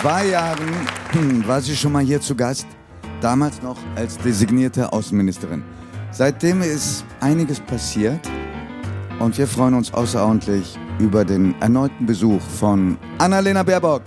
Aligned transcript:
zwei 0.00 0.28
Jahren 0.28 0.76
war 1.46 1.60
sie 1.60 1.74
schon 1.74 1.90
mal 1.92 2.04
hier 2.04 2.20
zu 2.20 2.36
Gast, 2.36 2.66
damals 3.20 3.60
noch 3.62 3.76
als 3.96 4.16
designierte 4.18 4.92
Außenministerin. 4.92 5.64
Seitdem 6.12 6.62
ist 6.62 7.04
einiges 7.20 7.58
passiert 7.58 8.20
und 9.18 9.36
wir 9.36 9.48
freuen 9.48 9.74
uns 9.74 9.92
außerordentlich 9.92 10.78
über 11.00 11.24
den 11.24 11.60
erneuten 11.60 12.06
Besuch 12.06 12.40
von 12.40 12.96
Annalena 13.18 13.64
Baerbock. 13.64 14.02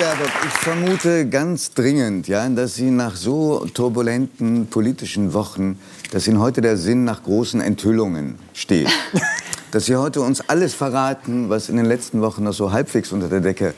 Baerbock, 0.00 0.30
ich 0.46 0.52
vermute 0.54 1.28
ganz 1.28 1.74
dringend, 1.74 2.26
ja, 2.26 2.48
dass 2.48 2.74
Sie 2.74 2.90
nach 2.90 3.16
so 3.16 3.66
turbulenten 3.66 4.68
politischen 4.68 5.34
Wochen, 5.34 5.78
dass 6.10 6.26
Ihnen 6.26 6.40
heute 6.40 6.62
der 6.62 6.78
Sinn 6.78 7.04
nach 7.04 7.22
großen 7.22 7.60
Enthüllungen 7.60 8.36
steht. 8.54 8.88
dass 9.72 9.84
Sie 9.84 9.96
heute 9.96 10.22
uns 10.22 10.40
alles 10.48 10.72
verraten, 10.72 11.50
was 11.50 11.68
in 11.68 11.76
den 11.76 11.84
letzten 11.84 12.22
Wochen 12.22 12.44
noch 12.44 12.54
so 12.54 12.72
halbwegs 12.72 13.12
unter 13.12 13.28
der 13.28 13.40
Decke 13.40 13.74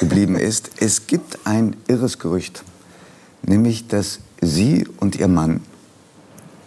geblieben 0.00 0.36
ist. 0.36 0.70
Es 0.80 1.06
gibt 1.06 1.40
ein 1.44 1.76
irres 1.86 2.18
Gerücht, 2.18 2.64
nämlich, 3.42 3.88
dass 3.88 4.20
Sie 4.40 4.88
und 5.00 5.16
Ihr 5.16 5.28
Mann 5.28 5.60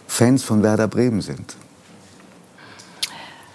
Fans 0.06 0.44
von 0.44 0.62
Werder 0.62 0.86
Bremen 0.86 1.22
sind. 1.22 1.56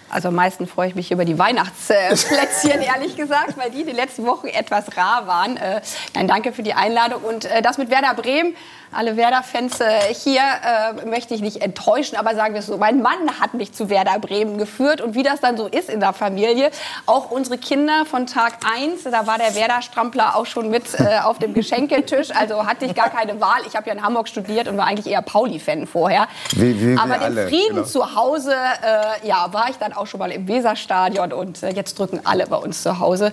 Also 0.09 0.29
am 0.29 0.35
meisten 0.35 0.67
freue 0.67 0.87
ich 0.87 0.95
mich 0.95 1.11
über 1.11 1.25
die 1.25 1.37
Weihnachtsplätzchen, 1.37 2.81
ehrlich 2.81 3.17
gesagt, 3.17 3.57
weil 3.57 3.71
die 3.71 3.83
die 3.83 3.91
letzten 3.91 4.25
Wochen 4.25 4.47
etwas 4.47 4.95
rar 4.95 5.27
waren. 5.27 5.57
Äh, 5.57 5.81
nein, 6.15 6.27
danke 6.27 6.53
für 6.53 6.63
die 6.63 6.73
Einladung. 6.73 7.23
Und 7.23 7.45
äh, 7.45 7.61
das 7.61 7.77
mit 7.77 7.89
Werder 7.89 8.13
Bremen, 8.13 8.55
alle 8.93 9.17
Werder-Fans 9.17 9.81
äh, 9.81 10.13
hier 10.13 10.41
möchte 11.05 11.33
ich 11.33 11.41
nicht 11.41 11.61
enttäuschen, 11.61 12.15
aber 12.15 12.35
sagen 12.35 12.53
wir 12.53 12.61
es 12.61 12.67
so, 12.67 12.77
mein 12.77 13.01
Mann 13.01 13.37
hat 13.41 13.53
mich 13.53 13.73
zu 13.73 13.89
Werder 13.89 14.17
Bremen 14.17 14.57
geführt 14.57 15.01
und 15.01 15.13
wie 15.13 15.23
das 15.23 15.41
dann 15.41 15.57
so 15.57 15.67
ist 15.67 15.89
in 15.89 15.99
der 15.99 16.13
Familie, 16.13 16.71
auch 17.05 17.29
unsere 17.29 17.57
Kinder 17.57 18.05
von 18.05 18.27
Tag 18.27 18.59
1, 18.65 19.03
da 19.03 19.27
war 19.27 19.37
der 19.37 19.55
Werder-Strampler 19.55 20.37
auch 20.37 20.45
schon 20.45 20.69
mit 20.69 20.85
auf 21.25 21.37
dem 21.37 21.53
Geschenketisch, 21.53 22.29
also 22.31 22.65
hatte 22.65 22.85
ich 22.85 22.95
gar 22.95 23.09
keine 23.09 23.41
Wahl. 23.41 23.59
Ich 23.67 23.75
habe 23.75 23.87
ja 23.87 23.93
in 23.93 24.01
Hamburg 24.01 24.29
studiert 24.29 24.69
und 24.69 24.77
war 24.77 24.87
eigentlich 24.87 25.07
eher 25.07 25.21
Pauli-Fan 25.21 25.85
vorher. 25.85 26.27
Wie, 26.51 26.79
wie 26.79 26.97
aber 26.97 27.15
den 27.15 27.23
alle, 27.23 27.47
Frieden 27.49 27.75
genau. 27.75 27.87
zu 27.87 28.15
Hause, 28.15 28.55
ja, 29.23 29.51
war 29.51 29.69
ich 29.69 29.77
dann 29.77 29.93
auch 29.97 30.06
schon 30.07 30.19
mal 30.19 30.31
im 30.31 30.47
Weserstadion 30.47 31.31
und 31.33 31.61
äh, 31.63 31.69
jetzt 31.69 31.99
drücken 31.99 32.21
alle 32.23 32.47
bei 32.47 32.57
uns 32.57 32.81
zu 32.81 32.99
Hause. 32.99 33.31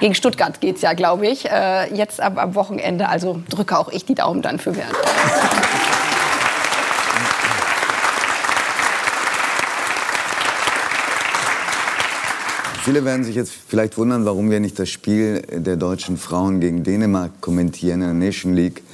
Gegen 0.00 0.14
Stuttgart 0.14 0.60
geht's 0.60 0.82
ja, 0.82 0.92
glaube 0.94 1.26
ich, 1.26 1.50
äh, 1.50 1.94
jetzt 1.94 2.20
am, 2.20 2.38
am 2.38 2.54
Wochenende. 2.54 3.08
Also 3.08 3.40
drücke 3.48 3.78
auch 3.78 3.88
ich 3.90 4.04
die 4.04 4.14
Daumen 4.14 4.42
dann 4.42 4.58
für 4.58 4.76
Werder. 4.76 4.96
Viele 12.86 13.04
werden 13.04 13.24
sich 13.24 13.34
jetzt 13.34 13.50
vielleicht 13.50 13.98
wundern, 13.98 14.24
warum 14.26 14.48
wir 14.48 14.60
nicht 14.60 14.78
das 14.78 14.88
Spiel 14.88 15.42
der 15.50 15.76
deutschen 15.76 16.16
Frauen 16.16 16.60
gegen 16.60 16.84
Dänemark 16.84 17.40
kommentieren 17.40 18.00
in 18.00 18.06
der 18.06 18.28
Nation 18.28 18.54
League. 18.54 18.84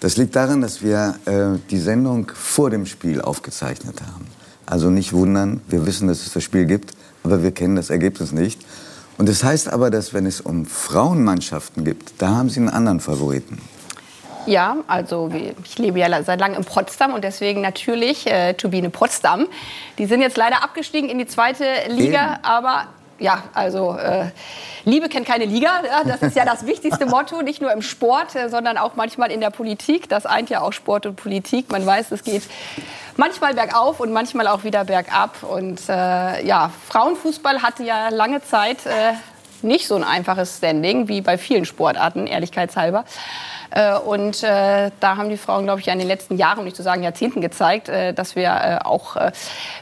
Das 0.00 0.18
liegt 0.18 0.36
daran, 0.36 0.60
dass 0.60 0.82
wir 0.82 1.14
äh, 1.24 1.58
die 1.70 1.78
Sendung 1.78 2.30
vor 2.34 2.68
dem 2.68 2.84
Spiel 2.84 3.22
aufgezeichnet 3.22 4.02
haben. 4.02 4.26
Also 4.70 4.90
nicht 4.90 5.14
wundern, 5.14 5.62
wir 5.68 5.86
wissen, 5.86 6.08
dass 6.08 6.26
es 6.26 6.34
das 6.34 6.42
Spiel 6.42 6.66
gibt, 6.66 6.92
aber 7.24 7.42
wir 7.42 7.52
kennen 7.52 7.74
das 7.74 7.88
Ergebnis 7.88 8.32
nicht. 8.32 8.60
Und 9.16 9.28
das 9.28 9.42
heißt 9.42 9.72
aber, 9.72 9.90
dass 9.90 10.12
wenn 10.12 10.26
es 10.26 10.42
um 10.42 10.66
Frauenmannschaften 10.66 11.84
gibt, 11.84 12.12
da 12.18 12.28
haben 12.28 12.50
Sie 12.50 12.60
einen 12.60 12.68
anderen 12.68 13.00
Favoriten. 13.00 13.60
Ja, 14.44 14.76
also 14.86 15.30
ich 15.64 15.78
lebe 15.78 15.98
ja 15.98 16.22
seit 16.22 16.40
langem 16.40 16.58
in 16.58 16.64
Potsdam 16.64 17.14
und 17.14 17.24
deswegen 17.24 17.60
natürlich 17.62 18.26
äh, 18.26 18.54
Turbine 18.54 18.90
Potsdam. 18.90 19.46
Die 19.96 20.06
sind 20.06 20.20
jetzt 20.20 20.36
leider 20.36 20.62
abgestiegen 20.62 21.08
in 21.08 21.18
die 21.18 21.26
zweite 21.26 21.64
Liga, 21.88 22.34
Eben. 22.34 22.44
aber 22.44 22.88
ja, 23.18 23.44
also 23.52 23.96
äh, 23.96 24.26
Liebe 24.84 25.08
kennt 25.08 25.26
keine 25.26 25.44
Liga. 25.44 25.82
Ja, 25.84 26.04
das 26.04 26.22
ist 26.22 26.36
ja 26.36 26.44
das 26.44 26.66
wichtigste 26.66 27.06
Motto, 27.06 27.42
nicht 27.42 27.60
nur 27.60 27.72
im 27.72 27.82
Sport, 27.82 28.34
äh, 28.34 28.48
sondern 28.48 28.78
auch 28.78 28.96
manchmal 28.96 29.30
in 29.30 29.40
der 29.40 29.50
Politik. 29.50 30.08
Das 30.08 30.26
eint 30.26 30.50
ja 30.50 30.60
auch 30.60 30.72
Sport 30.72 31.06
und 31.06 31.16
Politik. 31.16 31.70
Man 31.70 31.84
weiß, 31.84 32.12
es 32.12 32.24
geht 32.24 32.42
manchmal 33.16 33.54
bergauf 33.54 34.00
und 34.00 34.12
manchmal 34.12 34.46
auch 34.46 34.64
wieder 34.64 34.84
bergab. 34.84 35.42
Und 35.42 35.80
äh, 35.88 36.46
ja, 36.46 36.70
Frauenfußball 36.88 37.62
hatte 37.62 37.82
ja 37.82 38.08
lange 38.08 38.42
Zeit 38.42 38.86
äh, 38.86 39.14
nicht 39.62 39.86
so 39.86 39.96
ein 39.96 40.04
einfaches 40.04 40.58
Standing 40.58 41.08
wie 41.08 41.20
bei 41.20 41.36
vielen 41.36 41.64
Sportarten, 41.64 42.26
ehrlichkeitshalber. 42.26 43.04
Äh, 43.70 43.96
Und 43.98 44.42
äh, 44.42 44.90
da 45.00 45.16
haben 45.16 45.28
die 45.28 45.36
Frauen, 45.36 45.64
glaube 45.64 45.80
ich, 45.80 45.86
ja 45.86 45.92
in 45.92 45.98
den 45.98 46.08
letzten 46.08 46.36
Jahren, 46.36 46.58
um 46.58 46.64
nicht 46.64 46.76
zu 46.76 46.82
sagen 46.82 47.02
Jahrzehnten 47.02 47.40
gezeigt, 47.40 47.88
äh, 47.88 48.12
dass 48.14 48.34
wir 48.36 48.86
auch 48.86 49.16
äh, 49.16 49.32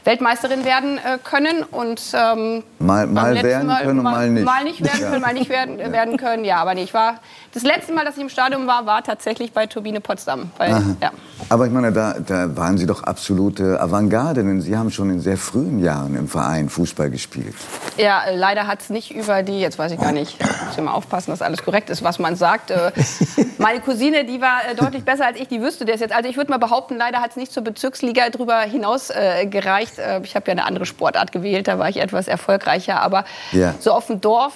Weltmeisterin 0.03 0.65
werden 0.65 0.99
können. 1.23 1.63
Und 1.63 2.01
ähm, 2.13 2.63
Mal- 2.79 3.07
mal 3.07 3.41
werden 3.43 3.67
können 3.69 3.97
und 3.99 4.03
mal 4.03 4.29
nicht. 4.29 4.45
Mal 4.45 4.63
nicht 4.63 4.83
werden 4.83 5.01
Ja. 5.01 5.09
können, 5.09 5.21
mal 5.21 5.33
nicht 5.33 5.49
werden, 5.49 5.77
werden 5.91 6.17
können. 6.17 6.43
Ja, 6.45 6.57
aber 6.57 6.73
nee, 6.75 6.83
ich 6.83 6.93
war 6.93 7.15
das 7.53 7.63
letzte 7.63 7.93
Mal, 7.93 8.05
dass 8.05 8.15
ich 8.17 8.21
im 8.21 8.29
Stadion 8.29 8.67
war, 8.67 8.85
war 8.85 9.03
tatsächlich 9.03 9.51
bei 9.53 9.65
Turbine 9.67 10.01
Potsdam. 10.01 10.51
Weil, 10.57 10.71
ja. 11.01 11.11
Aber 11.49 11.65
ich 11.65 11.71
meine, 11.71 11.91
da, 11.91 12.15
da 12.25 12.55
waren 12.57 12.77
Sie 12.77 12.85
doch 12.85 13.03
absolute 13.03 13.79
Avantgarde, 13.79 14.43
denn 14.43 14.61
Sie 14.61 14.77
haben 14.77 14.91
schon 14.91 15.09
in 15.09 15.19
sehr 15.19 15.37
frühen 15.37 15.79
Jahren 15.79 16.15
im 16.15 16.27
Verein 16.27 16.69
Fußball 16.69 17.09
gespielt. 17.09 17.55
Ja, 17.97 18.23
leider 18.33 18.67
hat 18.67 18.81
es 18.81 18.89
nicht 18.89 19.11
über 19.15 19.43
die, 19.43 19.59
jetzt 19.59 19.79
weiß 19.79 19.91
ich 19.91 19.99
gar 19.99 20.11
nicht, 20.11 20.37
ich 20.39 20.65
muss 20.67 20.77
immer 20.77 20.93
aufpassen, 20.93 21.31
dass 21.31 21.41
alles 21.41 21.63
korrekt 21.63 21.89
ist, 21.89 22.03
was 22.03 22.19
man 22.19 22.35
sagt. 22.35 22.71
Äh, 22.71 22.91
Meine 23.57 23.76
Cousine, 23.79 24.25
die 24.25 24.41
war 24.41 24.59
äh, 24.69 24.75
deutlich 24.75 25.03
besser 25.03 25.25
als 25.25 25.39
ich, 25.39 25.47
die 25.47 25.61
wüsste 25.61 25.85
das 25.85 25.99
jetzt. 25.99 26.13
Also 26.13 26.29
ich 26.29 26.37
würde 26.37 26.51
mal 26.51 26.57
behaupten, 26.57 26.95
leider 26.97 27.19
hat 27.21 27.31
es 27.31 27.35
nicht 27.37 27.51
zur 27.51 27.63
Bezirksliga 27.63 28.29
drüber 28.29 28.59
hinaus 28.61 29.09
äh, 29.09 29.45
gereicht. 29.45 29.97
Äh, 29.99 30.21
ich 30.23 30.35
habe 30.35 30.47
ja 30.47 30.51
eine 30.53 30.65
andere 30.65 30.85
Sportart 30.85 31.31
gewählt, 31.31 31.67
da 31.67 31.79
war 31.79 31.89
ich 31.89 31.97
etwas 31.97 32.27
erfolgreicher. 32.27 33.01
Aber 33.01 33.25
Ja. 33.51 33.73
so 33.79 33.91
auf 33.91 34.07
dem 34.07 34.21
Dorf, 34.21 34.53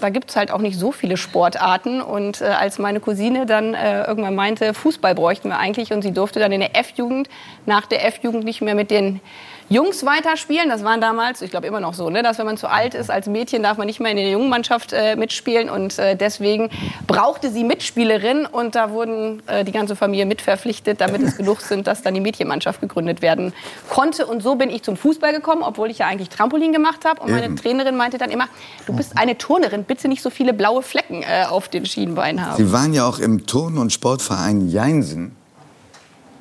da 0.00 0.10
gibt 0.10 0.28
es 0.30 0.36
halt 0.36 0.50
auch 0.50 0.58
nicht 0.60 0.78
so 0.78 0.92
viele 0.92 1.16
Sportarten. 1.16 2.02
Und 2.02 2.40
äh, 2.40 2.46
als 2.46 2.78
meine 2.78 3.00
Cousine 3.00 3.46
dann 3.46 3.74
äh, 3.74 4.04
irgendwann 4.04 4.34
meinte, 4.34 4.74
Fußball 4.74 5.14
bräuchten 5.14 5.48
wir 5.48 5.58
eigentlich 5.58 5.92
und 5.92 6.02
sie 6.02 6.12
durfte 6.12 6.38
dann 6.40 6.52
in 6.52 6.60
der 6.60 6.76
F-Jugend, 6.76 7.28
nach 7.64 7.86
der 7.86 8.04
F-Jugend 8.06 8.44
nicht 8.44 8.60
mehr 8.60 8.74
mit 8.74 8.90
den 8.90 9.20
Jungs 9.68 10.06
weiterspielen. 10.06 10.68
Das 10.68 10.84
waren 10.84 11.00
damals, 11.00 11.42
ich 11.42 11.50
glaube 11.50 11.66
immer 11.66 11.80
noch 11.80 11.94
so, 11.94 12.10
ne, 12.10 12.22
dass 12.22 12.38
wenn 12.38 12.46
man 12.46 12.56
zu 12.56 12.70
alt 12.70 12.94
ist 12.94 13.10
als 13.10 13.26
Mädchen, 13.26 13.62
darf 13.62 13.78
man 13.78 13.86
nicht 13.86 14.00
mehr 14.00 14.10
in 14.10 14.16
der 14.16 14.30
Jungenmannschaft 14.30 14.92
äh, 14.92 15.16
mitspielen. 15.16 15.68
Und 15.68 15.98
äh, 15.98 16.16
deswegen 16.16 16.70
brauchte 17.06 17.50
sie 17.50 17.64
Mitspielerin 17.64 18.46
und 18.46 18.74
da 18.74 18.90
wurden 18.90 19.42
äh, 19.46 19.64
die 19.64 19.72
ganze 19.72 19.96
Familie 19.96 20.26
mitverpflichtet, 20.26 21.00
damit 21.00 21.22
es 21.22 21.36
genug 21.36 21.60
sind, 21.60 21.86
dass 21.86 22.02
dann 22.02 22.14
die 22.14 22.20
Mädchenmannschaft 22.20 22.80
gegründet 22.80 23.22
werden 23.22 23.52
konnte. 23.88 24.26
Und 24.26 24.42
so 24.42 24.54
bin 24.54 24.70
ich 24.70 24.82
zum 24.82 24.96
Fußball 24.96 25.32
gekommen, 25.32 25.62
obwohl 25.62 25.90
ich 25.90 25.98
ja 25.98 26.06
eigentlich 26.06 26.28
Trampolin 26.28 26.72
gemacht 26.72 27.04
habe. 27.04 27.20
Und 27.20 27.30
meine 27.30 27.46
Eben. 27.46 27.56
Trainerin 27.56 27.96
meinte 27.96 28.18
dann 28.18 28.30
immer, 28.30 28.48
du 28.86 28.94
bist 28.94 29.18
eine 29.18 29.36
Turnerin, 29.36 29.84
bitte 29.84 30.08
nicht 30.08 30.22
so 30.22 30.30
viele 30.30 30.52
blaue 30.52 30.82
Flecken 30.82 31.22
äh, 31.22 31.44
auf 31.48 31.68
den 31.68 31.86
Schienbeinen 31.86 32.44
haben. 32.44 32.56
Sie 32.56 32.72
waren 32.72 32.94
ja 32.94 33.06
auch 33.06 33.18
im 33.18 33.46
Turn- 33.46 33.78
und 33.78 33.92
Sportverein 33.92 34.68
Jeinsen. 34.68 35.36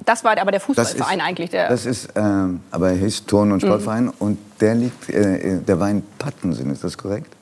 Das 0.05 0.23
war 0.23 0.37
aber 0.39 0.51
der 0.51 0.59
Fußballverein 0.61 1.19
ist, 1.19 1.25
eigentlich. 1.25 1.49
Der, 1.49 1.69
Das 1.69 1.85
ist, 1.85 2.09
ähm, 2.15 2.61
aber 2.71 2.89
er 2.89 2.95
hieß 2.97 3.25
Turn- 3.25 3.51
und 3.51 3.61
Sportverein 3.61 4.09
und 4.19 4.37
der 4.59 4.75
liegt, 4.75 5.09
äh, 5.09 5.59
der 5.59 5.79
war 5.79 5.89
in 5.89 6.03
Pattensen, 6.19 6.69
ist 6.71 6.83
das 6.83 6.97
korrekt? 6.97 7.33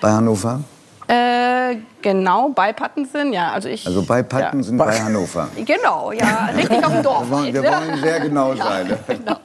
Bei 0.00 0.10
Hannover? 0.10 0.60
äh, 1.08 1.76
genau, 2.00 2.48
bei 2.50 2.72
Pattensen, 2.72 3.32
ja. 3.32 3.52
Also, 3.52 3.68
ich, 3.68 3.86
Also 3.86 4.02
bei 4.02 4.22
Pattensen, 4.22 4.76
bei 4.78 4.98
Hannover. 5.00 5.48
Ja. 5.56 5.64
Genau, 5.76 6.12
ja, 6.12 6.46
richtig 6.56 6.84
auf 6.84 6.92
dem 6.92 7.02
Dorf. 7.08 7.24
Wir 7.28 7.30
wollen, 7.36 7.52
wir 7.54 7.62
halt, 7.70 7.84
ne? 7.84 7.88
wollen 7.92 8.00
sehr 8.02 8.20
genau 8.20 8.54
sein. 8.56 8.98
genau. 9.06 9.36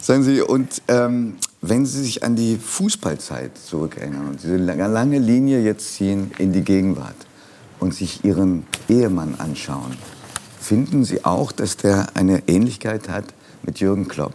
Sagen 0.00 0.22
Sie, 0.22 0.40
und 0.40 0.82
ähm, 0.88 1.36
wenn 1.60 1.84
Sie 1.86 2.02
sich 2.02 2.22
an 2.24 2.34
die 2.34 2.56
Fußballzeit 2.56 3.58
zurückerinnern 3.58 4.28
und 4.28 4.42
diese 4.42 4.56
lange 4.56 5.18
Linie 5.18 5.60
jetzt 5.60 5.94
ziehen 5.94 6.30
in 6.38 6.52
die 6.52 6.62
Gegenwart 6.62 7.14
und 7.78 7.94
sich 7.94 8.24
Ihren 8.24 8.66
Ehemann 8.88 9.34
anschauen, 9.38 9.96
finden 10.68 11.02
Sie 11.02 11.24
auch, 11.24 11.50
dass 11.50 11.78
der 11.78 12.08
eine 12.12 12.42
Ähnlichkeit 12.46 13.08
hat 13.08 13.24
mit 13.62 13.80
Jürgen 13.80 14.06
Klopp? 14.06 14.34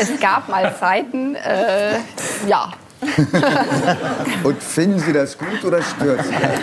Es 0.00 0.18
gab 0.20 0.48
mal 0.48 0.74
Zeiten, 0.80 1.34
äh, 1.34 1.98
ja. 2.46 2.72
Und 4.42 4.62
finden 4.62 5.00
Sie 5.00 5.12
das 5.12 5.36
gut 5.36 5.62
oder 5.64 5.82
stört 5.82 6.24
Sie 6.24 6.32
das? 6.32 6.60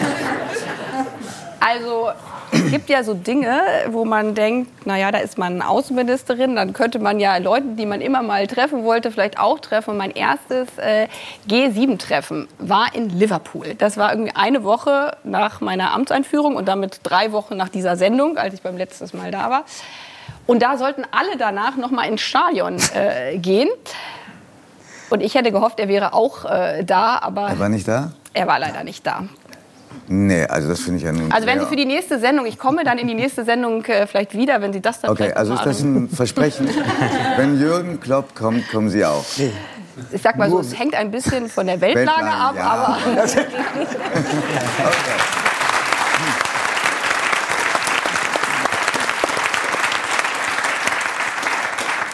Also 1.59 2.09
es 2.51 2.71
gibt 2.71 2.89
ja 2.89 3.03
so 3.03 3.13
Dinge, 3.13 3.61
wo 3.89 4.05
man 4.05 4.35
denkt, 4.35 4.85
naja, 4.85 5.11
da 5.11 5.19
ist 5.19 5.37
man 5.37 5.61
Außenministerin, 5.61 6.55
dann 6.55 6.73
könnte 6.73 6.99
man 6.99 7.19
ja 7.19 7.37
Leute, 7.37 7.67
die 7.77 7.85
man 7.85 8.01
immer 8.01 8.21
mal 8.23 8.47
treffen 8.47 8.83
wollte, 8.83 9.11
vielleicht 9.11 9.39
auch 9.39 9.59
treffen. 9.59 9.91
Und 9.91 9.97
mein 9.97 10.11
erstes 10.11 10.67
äh, 10.77 11.07
G7-Treffen 11.47 12.47
war 12.57 12.93
in 12.93 13.09
Liverpool. 13.09 13.75
Das 13.75 13.97
war 13.97 14.11
irgendwie 14.11 14.35
eine 14.35 14.63
Woche 14.63 15.15
nach 15.23 15.61
meiner 15.61 15.93
Amtseinführung 15.93 16.55
und 16.55 16.67
damit 16.67 17.01
drei 17.03 17.31
Wochen 17.31 17.55
nach 17.57 17.69
dieser 17.69 17.95
Sendung, 17.95 18.37
als 18.37 18.53
ich 18.53 18.61
beim 18.61 18.77
letzten 18.77 19.17
Mal 19.17 19.31
da 19.31 19.49
war. 19.49 19.63
Und 20.47 20.61
da 20.63 20.77
sollten 20.77 21.03
alle 21.11 21.37
danach 21.37 21.75
noch 21.75 21.91
mal 21.91 22.03
ins 22.03 22.21
Stadion 22.21 22.77
äh, 22.95 23.37
gehen. 23.37 23.69
Und 25.09 25.21
ich 25.21 25.35
hätte 25.35 25.51
gehofft, 25.51 25.79
er 25.79 25.87
wäre 25.87 26.13
auch 26.13 26.45
äh, 26.45 26.83
da, 26.83 27.19
aber 27.21 27.49
Er 27.49 27.59
war 27.59 27.69
nicht 27.69 27.87
da? 27.87 28.11
er 28.33 28.47
war 28.47 28.59
leider 28.59 28.83
nicht 28.83 29.05
da. 29.05 29.23
Nee, 30.07 30.45
also 30.45 30.68
das 30.68 30.80
finde 30.80 30.97
ich 30.97 31.03
ja 31.03 31.12
nun. 31.12 31.31
Also 31.31 31.47
wenn 31.47 31.59
Sie 31.59 31.65
für 31.65 31.75
die 31.75 31.86
nächste 31.86 32.19
Sendung, 32.19 32.45
ich 32.45 32.57
komme 32.57 32.83
dann 32.83 32.97
in 32.97 33.07
die 33.07 33.13
nächste 33.13 33.45
Sendung 33.45 33.83
äh, 33.86 34.07
vielleicht 34.07 34.33
wieder, 34.33 34.62
wenn 34.62 34.74
Sie 34.74 34.81
das 34.81 35.01
dann 35.01 35.12
Okay, 35.12 35.33
also 35.33 35.53
ist 35.53 35.65
das 35.65 35.81
ein 35.81 36.09
Versprechen? 36.09 36.68
wenn 37.38 37.59
Jürgen 37.59 38.00
Klopp 38.00 38.33
kommt, 38.36 38.69
kommen 38.69 38.89
Sie 38.89 39.06
auch. 39.06 39.25
Nee. 39.38 39.51
Ich 40.12 40.21
sag 40.21 40.38
mal 40.38 40.50
so, 40.50 40.59
es 40.59 40.77
hängt 40.77 40.95
ein 40.95 41.12
bisschen 41.12 41.50
von 41.50 41.68
der 41.68 41.81
Weltlage, 41.81 42.25
Weltlage 42.25 42.36
ab, 42.36 42.56
ja. 42.56 42.63
aber. 42.63 42.97
okay. 43.25 43.39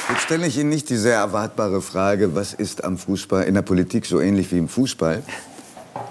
Jetzt 0.10 0.22
stelle 0.24 0.48
ich 0.48 0.58
Ihnen 0.58 0.70
nicht 0.70 0.90
die 0.90 0.98
sehr 0.98 1.16
erwartbare 1.16 1.82
Frage, 1.82 2.36
was 2.36 2.54
ist 2.54 2.84
am 2.84 2.98
Fußball, 2.98 3.44
in 3.44 3.54
der 3.54 3.62
Politik 3.62 4.06
so 4.06 4.20
ähnlich 4.20 4.52
wie 4.52 4.58
im 4.58 4.68
Fußball? 4.68 5.24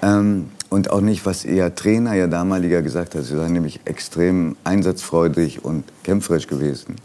Ähm, 0.02 0.50
und 0.74 0.90
auch 0.90 1.00
nicht, 1.00 1.24
was 1.24 1.44
Ihr 1.44 1.72
Trainer, 1.72 2.16
Ihr 2.16 2.26
damaliger 2.26 2.82
gesagt 2.82 3.14
hat. 3.14 3.22
Sie 3.22 3.36
seien 3.36 3.52
nämlich 3.52 3.78
extrem 3.84 4.56
einsatzfreudig 4.64 5.64
und 5.64 5.84
kämpferisch 6.02 6.48
gewesen. 6.48 6.96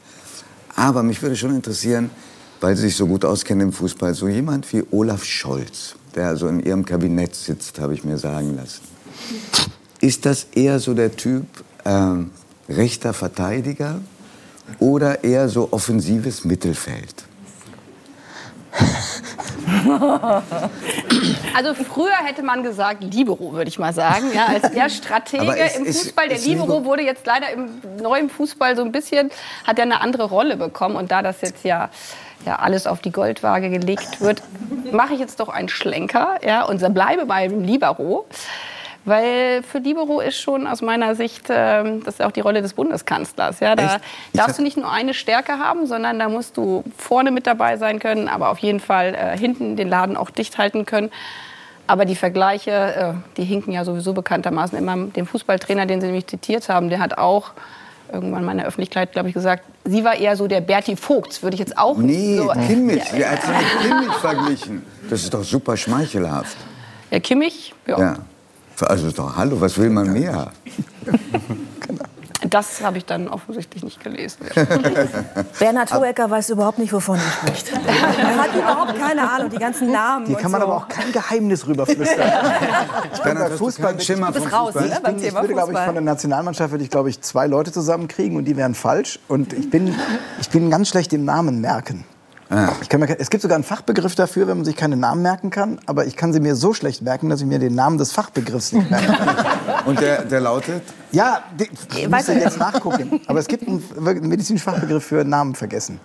Aber 0.75 1.03
mich 1.03 1.21
würde 1.21 1.35
schon 1.35 1.53
interessieren, 1.53 2.09
weil 2.61 2.75
Sie 2.75 2.87
sich 2.87 2.95
so 2.95 3.05
gut 3.05 3.23
auskennen 3.23 3.67
im 3.67 3.73
Fußball, 3.73 4.15
so 4.15 4.27
jemand 4.27 4.73
wie 4.73 4.83
Olaf 4.89 5.23
Scholz, 5.23 5.95
der 6.15 6.29
also 6.29 6.47
in 6.47 6.61
Ihrem 6.61 6.83
Kabinett 6.83 7.35
sitzt, 7.35 7.79
habe 7.79 7.93
ich 7.93 8.03
mir 8.03 8.17
sagen 8.17 8.55
lassen. 8.55 8.81
Ist 10.01 10.25
das 10.25 10.47
eher 10.55 10.79
so 10.79 10.95
der 10.95 11.15
Typ 11.15 11.45
äh, 11.83 12.15
rechter 12.69 13.13
Verteidiger 13.13 13.99
oder 14.79 15.23
eher 15.23 15.47
so 15.47 15.67
offensives 15.71 16.43
Mittelfeld? 16.43 17.23
Also 21.55 21.73
früher 21.73 22.15
hätte 22.23 22.43
man 22.43 22.63
gesagt 22.63 23.03
Libero, 23.03 23.53
würde 23.53 23.69
ich 23.69 23.79
mal 23.79 23.93
sagen. 23.93 24.31
Ja, 24.33 24.47
als 24.47 24.71
der 24.71 24.89
Stratege 24.89 25.57
es, 25.57 25.75
im 25.77 25.85
Fußball, 25.85 26.29
der 26.29 26.37
Libero 26.39 26.85
wurde 26.85 27.03
jetzt 27.03 27.25
leider 27.25 27.49
im 27.51 27.69
neuen 28.01 28.29
Fußball 28.29 28.75
so 28.75 28.83
ein 28.83 28.91
bisschen, 28.91 29.31
hat 29.65 29.79
er 29.79 29.83
eine 29.83 30.01
andere 30.01 30.25
Rolle 30.25 30.57
bekommen. 30.57 30.95
Und 30.95 31.11
da 31.11 31.21
das 31.21 31.41
jetzt 31.41 31.63
ja, 31.63 31.89
ja 32.45 32.57
alles 32.57 32.87
auf 32.87 33.01
die 33.01 33.11
Goldwaage 33.11 33.69
gelegt 33.69 34.21
wird, 34.21 34.41
mache 34.91 35.13
ich 35.13 35.19
jetzt 35.19 35.39
doch 35.39 35.49
einen 35.49 35.69
Schlenker 35.69 36.37
ja, 36.45 36.63
und 36.63 36.81
bleibe 36.93 37.25
beim 37.25 37.63
Libero. 37.63 38.25
Weil 39.05 39.63
für 39.63 39.79
Libero 39.79 40.19
ist 40.19 40.39
schon 40.39 40.67
aus 40.67 40.81
meiner 40.81 41.15
Sicht, 41.15 41.47
ähm, 41.49 42.03
das 42.03 42.15
ist 42.15 42.21
auch 42.21 42.31
die 42.31 42.41
Rolle 42.41 42.61
des 42.61 42.73
Bundeskanzlers. 42.73 43.59
Ja, 43.59 43.75
da 43.75 43.97
darfst 44.33 44.59
du 44.59 44.61
nicht 44.61 44.77
nur 44.77 44.91
eine 44.91 45.13
Stärke 45.13 45.53
haben, 45.53 45.87
sondern 45.87 46.19
da 46.19 46.29
musst 46.29 46.57
du 46.57 46.83
vorne 46.97 47.31
mit 47.31 47.47
dabei 47.47 47.77
sein 47.77 47.99
können, 47.99 48.27
aber 48.27 48.49
auf 48.49 48.59
jeden 48.59 48.79
Fall 48.79 49.15
äh, 49.15 49.37
hinten 49.37 49.75
den 49.77 49.89
Laden 49.89 50.17
auch 50.17 50.29
dicht 50.29 50.57
halten 50.57 50.85
können. 50.85 51.11
Aber 51.87 52.05
die 52.05 52.15
Vergleiche, 52.15 52.71
äh, 52.71 53.13
die 53.37 53.45
hinken 53.45 53.71
ja 53.71 53.83
sowieso 53.83 54.13
bekanntermaßen 54.13 54.77
immer. 54.77 54.95
Den 54.95 55.25
Fußballtrainer, 55.25 55.85
den 55.85 56.01
Sie 56.01 56.07
nämlich 56.07 56.27
zitiert 56.27 56.69
haben, 56.69 56.89
der 56.89 56.99
hat 56.99 57.17
auch 57.17 57.51
irgendwann 58.13 58.43
mal 58.43 58.51
in 58.51 58.57
der 58.59 58.67
Öffentlichkeit, 58.67 59.11
glaube 59.11 59.29
ich, 59.29 59.33
gesagt, 59.33 59.63
sie 59.85 60.03
war 60.03 60.15
eher 60.15 60.35
so 60.35 60.47
der 60.47 60.61
Berti 60.61 60.95
Vogts, 60.95 61.41
würde 61.43 61.55
ich 61.55 61.59
jetzt 61.59 61.77
auch 61.77 61.97
nee, 61.97 62.37
so... 62.37 62.51
Nee, 62.53 62.67
Kimmich, 62.67 63.13
wir 63.13 63.29
hat 63.29 63.39
mit 63.47 63.81
Kimmich 63.81 64.13
verglichen. 64.15 64.85
Das 65.09 65.23
ist 65.23 65.33
doch 65.33 65.43
super 65.43 65.77
schmeichelhaft. 65.77 66.57
Ja, 67.11 67.19
Kimmich, 67.19 67.73
ja. 67.87 67.99
ja. 67.99 68.15
Also 68.81 69.11
doch, 69.11 69.35
hallo, 69.35 69.59
was 69.59 69.77
will 69.77 69.89
man 69.89 70.13
mehr? 70.13 70.51
Das 72.49 72.81
habe 72.81 72.97
ich 72.97 73.05
dann 73.05 73.27
offensichtlich 73.27 73.83
nicht 73.83 74.01
gelesen. 74.01 74.45
Ja. 74.55 74.63
Bernhard 75.59 75.93
Hohecker 75.93 76.29
weiß 76.29 76.49
überhaupt 76.49 76.79
nicht, 76.79 76.91
wovon 76.93 77.17
er 77.17 77.31
spricht. 77.31 77.71
Er 77.85 78.37
hat 78.37 78.55
überhaupt 78.55 78.97
keine 78.97 79.29
Ahnung, 79.29 79.49
die 79.49 79.57
ganzen 79.57 79.91
Namen. 79.91 80.25
Hier 80.25 80.37
kann 80.37 80.51
man 80.51 80.61
so. 80.61 80.67
aber 80.67 80.77
auch 80.77 80.87
kein 80.87 81.11
Geheimnis 81.11 81.67
rüberflüstern. 81.67 82.31
ich 83.13 83.19
bin 83.21 83.35
bei 83.35 83.49
Fußball 83.49 83.99
Schimmer 83.99 84.33
vom 84.33 84.47
raus, 84.47 84.73
Fußball. 84.73 84.87
Ne, 84.87 84.95
ich, 84.95 85.03
bin, 85.03 85.23
ich 85.23 85.33
würde, 85.33 85.53
glaube 85.53 85.73
ich, 85.73 85.79
von 85.79 85.93
der 85.93 86.03
Nationalmannschaft 86.03 86.71
würde 86.71 86.83
ich, 86.83 86.89
glaube 86.89 87.09
ich, 87.09 87.21
zwei 87.21 87.45
Leute 87.45 87.71
zusammenkriegen 87.71 88.37
und 88.37 88.45
die 88.45 88.55
wären 88.55 88.73
falsch. 88.73 89.19
Und 89.27 89.53
ich 89.53 89.69
bin, 89.69 89.93
ich 90.39 90.49
bin 90.49 90.69
ganz 90.71 90.89
schlecht 90.89 91.13
im 91.13 91.25
Namen 91.25 91.61
merken. 91.61 92.05
Ah. 92.49 92.71
Mir, 92.97 93.19
es 93.19 93.29
gibt 93.29 93.43
sogar 93.43 93.55
einen 93.55 93.63
Fachbegriff 93.63 94.15
dafür, 94.15 94.47
wenn 94.47 94.57
man 94.57 94.65
sich 94.65 94.75
keine 94.75 94.95
Namen 94.95 95.21
merken 95.21 95.51
kann, 95.51 95.79
aber 95.85 96.05
ich 96.05 96.15
kann 96.15 96.33
sie 96.33 96.39
mir 96.39 96.55
so 96.55 96.73
schlecht 96.73 97.03
merken, 97.03 97.29
dass 97.29 97.41
ich 97.41 97.45
mir 97.45 97.59
den 97.59 97.75
Namen 97.75 97.99
des 97.99 98.11
Fachbegriffs 98.11 98.71
nicht 98.71 98.89
merken 98.89 99.15
kann. 99.15 99.35
Und 99.85 100.01
der, 100.01 100.25
der 100.25 100.41
lautet? 100.41 100.81
Ja, 101.11 101.43
ich 101.95 102.09
muss 102.09 102.27
jetzt 102.27 102.57
nachgucken. 102.57 103.21
Aber 103.27 103.39
es 103.39 103.47
gibt 103.47 103.67
einen, 103.67 103.83
einen 104.05 104.27
medizinischen 104.27 104.63
Fachbegriff 104.63 105.05
für 105.05 105.23
Namen 105.23 105.53
vergessen. 105.53 105.99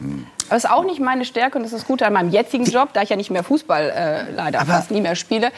Hm. 0.00 0.26
Das 0.50 0.64
ist 0.64 0.70
auch 0.70 0.84
nicht 0.84 1.00
meine 1.00 1.24
Stärke 1.24 1.56
und 1.56 1.64
das 1.64 1.72
ist 1.72 1.80
das 1.80 1.88
Gute 1.88 2.06
an 2.06 2.12
meinem 2.12 2.30
jetzigen 2.30 2.64
Job, 2.64 2.90
da 2.92 3.02
ich 3.02 3.08
ja 3.08 3.16
nicht 3.16 3.30
mehr 3.30 3.42
Fußball 3.42 3.90
äh, 3.90 4.30
leider 4.32 4.60
aber 4.60 4.72
fast 4.74 4.90
nie 4.90 5.00
mehr 5.00 5.16
spiele 5.16 5.50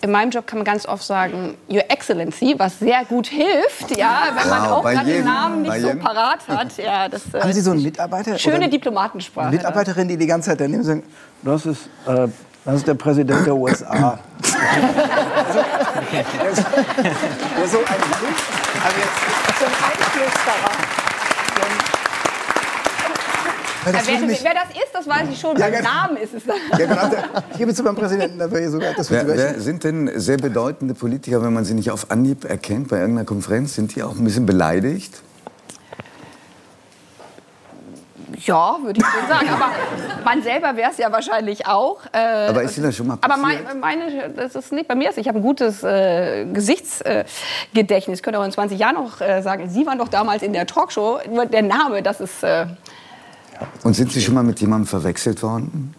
in 0.00 0.10
meinem 0.10 0.30
Job 0.30 0.46
kann 0.46 0.58
man 0.58 0.64
ganz 0.64 0.86
oft 0.86 1.02
sagen, 1.02 1.56
Your 1.68 1.82
Excellency, 1.88 2.54
was 2.56 2.78
sehr 2.78 3.04
gut 3.04 3.26
hilft, 3.26 3.96
ja, 3.96 4.28
wenn 4.36 4.48
man 4.48 4.62
wow, 4.62 4.70
auch 4.70 4.82
gerade 4.82 5.06
den 5.06 5.24
Namen 5.24 5.62
nicht 5.62 5.80
so 5.80 5.94
parat 5.96 6.46
hat. 6.46 6.76
Ja, 6.76 7.08
das, 7.08 7.22
äh, 7.34 7.40
Haben 7.40 7.52
Sie 7.52 7.60
so 7.60 7.72
einen 7.72 7.82
Mitarbeiter? 7.82 8.38
Schöne 8.38 8.68
Diplomatensprache. 8.68 9.48
Eine 9.48 9.56
Mitarbeiterin, 9.56 10.08
die 10.08 10.16
die 10.16 10.26
ganze 10.26 10.50
Zeit 10.50 10.60
daneben 10.60 10.84
sagt, 10.84 11.02
das 11.42 11.66
ist, 11.66 11.86
äh, 12.06 12.28
das 12.64 12.74
ist 12.76 12.86
der 12.86 12.94
Präsident 12.94 13.46
der 13.46 13.56
USA. 13.56 13.88
also, 14.42 15.60
der, 16.12 16.20
ist, 16.50 16.64
der 16.64 17.64
ist 17.64 17.72
so 17.72 17.78
ein, 17.78 17.86
also 18.84 18.98
jetzt, 18.98 19.58
so 19.58 19.64
ein 19.64 19.72
Einflussbarer. 23.94 24.28
Wer, 24.28 24.44
wer, 24.44 24.54
das 24.54 24.84
ist, 24.84 24.94
das 24.94 25.08
weiß 25.08 25.28
ich 25.30 25.40
schon. 25.40 25.56
Ja, 25.56 25.68
Beim 25.68 25.82
Namen 25.82 26.16
ist 26.16 26.34
es 26.34 26.44
dann. 26.44 26.56
Ja, 26.78 26.86
genau. 26.86 27.22
Hier 27.56 27.66
bist 27.66 27.78
du 27.78 27.84
beim 27.84 27.96
Präsidenten. 27.96 28.38
Da 28.38 28.48
sogar, 28.68 28.94
das 28.94 29.10
wer, 29.10 29.26
wer 29.26 29.60
sind 29.60 29.84
denn 29.84 30.10
sehr 30.18 30.36
bedeutende 30.36 30.94
Politiker, 30.94 31.42
wenn 31.42 31.52
man 31.52 31.64
sie 31.64 31.74
nicht 31.74 31.90
auf 31.90 32.10
Anhieb 32.10 32.44
erkennt 32.44 32.88
bei 32.88 32.98
irgendeiner 32.98 33.26
Konferenz? 33.26 33.74
Sind 33.74 33.94
die 33.94 34.02
auch 34.02 34.16
ein 34.16 34.24
bisschen 34.24 34.46
beleidigt? 34.46 35.22
Ja, 38.44 38.78
würde 38.82 39.00
ich 39.00 39.06
schon 39.06 39.28
sagen. 39.28 39.48
Aber 39.48 39.72
man 40.24 40.42
selber 40.42 40.76
wäre 40.76 40.90
es 40.90 40.98
ja 40.98 41.10
wahrscheinlich 41.10 41.66
auch. 41.66 42.00
Äh, 42.12 42.48
aber 42.48 42.62
ist 42.62 42.76
Ihnen 42.76 42.86
das 42.86 42.96
schon 42.96 43.06
mal 43.06 43.16
passiert? 43.16 43.38
Aber 43.38 43.80
mein, 43.80 43.80
meine, 43.80 44.30
das 44.30 44.54
ist 44.54 44.72
nicht 44.72 44.88
bei 44.88 44.94
mir. 44.94 45.10
Ich 45.16 45.28
habe 45.28 45.38
ein 45.38 45.42
gutes 45.42 45.82
äh, 45.82 46.46
Gesichtsgedächtnis. 46.46 48.20
Äh, 48.20 48.22
könnte 48.22 48.38
auch 48.38 48.44
in 48.44 48.52
20 48.52 48.78
Jahren 48.78 48.94
noch 48.94 49.20
äh, 49.20 49.42
sagen, 49.42 49.68
Sie 49.68 49.86
waren 49.86 49.98
doch 49.98 50.08
damals 50.08 50.42
in 50.42 50.52
der 50.52 50.66
Talkshow. 50.66 51.18
Nur 51.28 51.46
der 51.46 51.62
Name, 51.62 52.02
das 52.02 52.20
ist 52.20 52.42
äh, 52.42 52.66
und 53.84 53.94
sind 53.94 54.12
Sie 54.12 54.20
schon 54.20 54.34
mal 54.34 54.42
mit 54.42 54.60
jemandem 54.60 54.86
verwechselt 54.86 55.42
worden? 55.42 55.94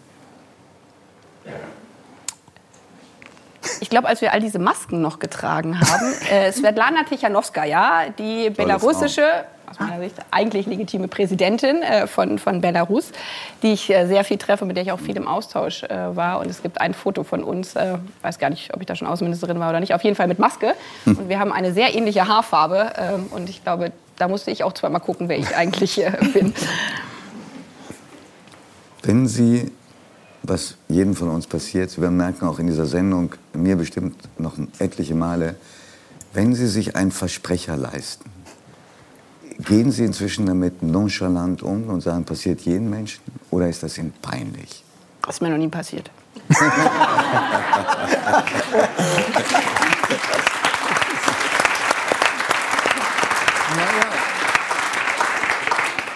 Ich 3.80 3.88
glaube, 3.88 4.08
als 4.08 4.20
wir 4.20 4.32
all 4.32 4.40
diese 4.40 4.58
Masken 4.58 5.00
noch 5.00 5.18
getragen 5.18 5.80
haben, 5.80 6.12
äh, 6.30 6.52
Svetlana 6.52 7.04
Tichanowskaja, 7.04 8.10
die 8.18 8.50
belarussische, 8.50 9.24
aus 9.70 9.78
meiner 9.78 10.00
Sicht 10.00 10.16
eigentlich 10.30 10.66
legitime 10.66 11.08
Präsidentin 11.08 11.82
äh, 11.82 12.06
von, 12.06 12.38
von 12.38 12.60
Belarus, 12.60 13.12
die 13.62 13.72
ich 13.72 13.88
äh, 13.90 14.06
sehr 14.06 14.24
viel 14.24 14.36
treffe, 14.36 14.64
mit 14.64 14.76
der 14.76 14.82
ich 14.82 14.92
auch 14.92 14.98
viel 14.98 15.16
im 15.16 15.28
Austausch 15.28 15.84
äh, 15.84 16.16
war. 16.16 16.40
Und 16.40 16.50
es 16.50 16.62
gibt 16.62 16.80
ein 16.80 16.92
Foto 16.92 17.22
von 17.22 17.44
uns, 17.44 17.76
äh, 17.76 17.98
weiß 18.22 18.38
gar 18.38 18.50
nicht, 18.50 18.74
ob 18.74 18.80
ich 18.80 18.86
da 18.86 18.96
schon 18.96 19.06
Außenministerin 19.06 19.60
war 19.60 19.70
oder 19.70 19.80
nicht, 19.80 19.94
auf 19.94 20.02
jeden 20.02 20.16
Fall 20.16 20.26
mit 20.26 20.38
Maske. 20.38 20.74
Hm. 21.04 21.18
Und 21.18 21.28
wir 21.28 21.38
haben 21.38 21.52
eine 21.52 21.72
sehr 21.72 21.94
ähnliche 21.94 22.26
Haarfarbe. 22.26 22.92
Ähm, 22.98 23.26
und 23.30 23.48
ich 23.48 23.62
glaube, 23.62 23.92
da 24.16 24.28
musste 24.28 24.50
ich 24.50 24.64
auch 24.64 24.72
zweimal 24.72 25.00
gucken, 25.00 25.28
wer 25.28 25.38
ich 25.38 25.56
eigentlich 25.56 26.02
äh, 26.04 26.12
bin. 26.32 26.52
Wenn 29.02 29.26
Sie, 29.26 29.70
was 30.42 30.76
jedem 30.88 31.16
von 31.16 31.30
uns 31.30 31.46
passiert, 31.46 31.90
Sie 31.90 32.00
werden 32.00 32.16
merken, 32.16 32.46
auch 32.46 32.58
in 32.58 32.66
dieser 32.66 32.86
Sendung, 32.86 33.34
mir 33.54 33.76
bestimmt 33.76 34.16
noch 34.38 34.54
etliche 34.78 35.14
Male, 35.14 35.56
wenn 36.32 36.54
Sie 36.54 36.68
sich 36.68 36.96
einen 36.96 37.10
Versprecher 37.10 37.76
leisten, 37.76 38.30
gehen 39.58 39.90
Sie 39.90 40.04
inzwischen 40.04 40.46
damit 40.46 40.82
nonchalant 40.82 41.62
um 41.62 41.88
und 41.88 42.02
sagen, 42.02 42.24
passiert 42.24 42.60
jedem 42.60 42.90
Menschen 42.90 43.20
oder 43.50 43.68
ist 43.68 43.82
das 43.82 43.98
Ihnen 43.98 44.12
peinlich? 44.22 44.84
Das 45.22 45.36
ist 45.36 45.40
mir 45.40 45.50
noch 45.50 45.58
nie 45.58 45.68
passiert. 45.68 46.10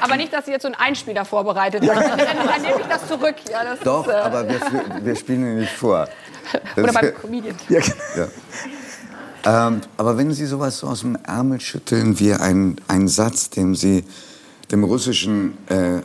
aber 0.05 0.17
nicht, 0.17 0.33
dass 0.33 0.45
Sie 0.45 0.53
jetzt 0.53 0.63
so 0.63 0.69
einen 0.69 0.75
Einspieler 0.75 1.25
vorbereitet 1.25 1.83
haben. 1.89 2.01
Dann, 2.01 2.19
dann, 2.19 2.63
nehme 2.63 2.81
ich 2.81 2.87
das 2.87 3.09
zurück. 3.09 3.37
Ja, 3.51 3.65
das 3.65 3.81
Doch, 3.81 4.07
ist, 4.07 4.13
äh 4.13 4.17
aber 4.17 4.49
wir, 4.49 4.61
wir, 5.03 5.17
spielen 5.17 5.43
ihn 5.43 5.59
nicht 5.61 5.73
vor. 5.73 6.09
Das 6.77 6.85
Oder 6.85 6.93
beim 6.93 7.15
Comedian. 7.23 7.57
Ja, 7.71 7.81
genau. 7.81 7.97
ja. 8.17 9.67
Ähm, 9.67 9.81
aber 9.97 10.17
wenn 10.19 10.31
Sie 10.33 10.45
sowas 10.45 10.79
so 10.79 10.89
aus 10.89 11.01
dem 11.01 11.17
Ärmel 11.25 11.59
schütteln 11.61 12.19
wie 12.21 12.35
ein, 12.35 12.77
ein 12.87 13.09
Satz, 13.09 13.49
dem 13.49 13.75
Sie 13.75 14.05
dem 14.71 14.85
russischen 14.85 15.57
äh, 15.69 16.01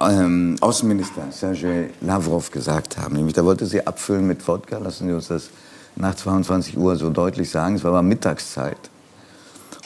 ähm, 0.00 0.56
Außenminister 0.60 1.26
Sergei 1.30 1.90
Lavrov 2.00 2.50
gesagt 2.50 2.98
haben, 2.98 3.16
nämlich 3.16 3.34
da 3.34 3.44
wollte 3.44 3.66
sie 3.66 3.86
abfüllen 3.86 4.26
mit 4.26 4.46
Wodka, 4.46 4.78
lassen 4.78 5.08
Sie 5.08 5.12
uns 5.12 5.28
das 5.28 5.50
nach 5.96 6.14
22 6.14 6.76
Uhr 6.76 6.96
so 6.96 7.10
deutlich 7.10 7.50
sagen, 7.50 7.76
es 7.76 7.84
war 7.84 7.90
aber 7.90 8.02
Mittagszeit. 8.02 8.78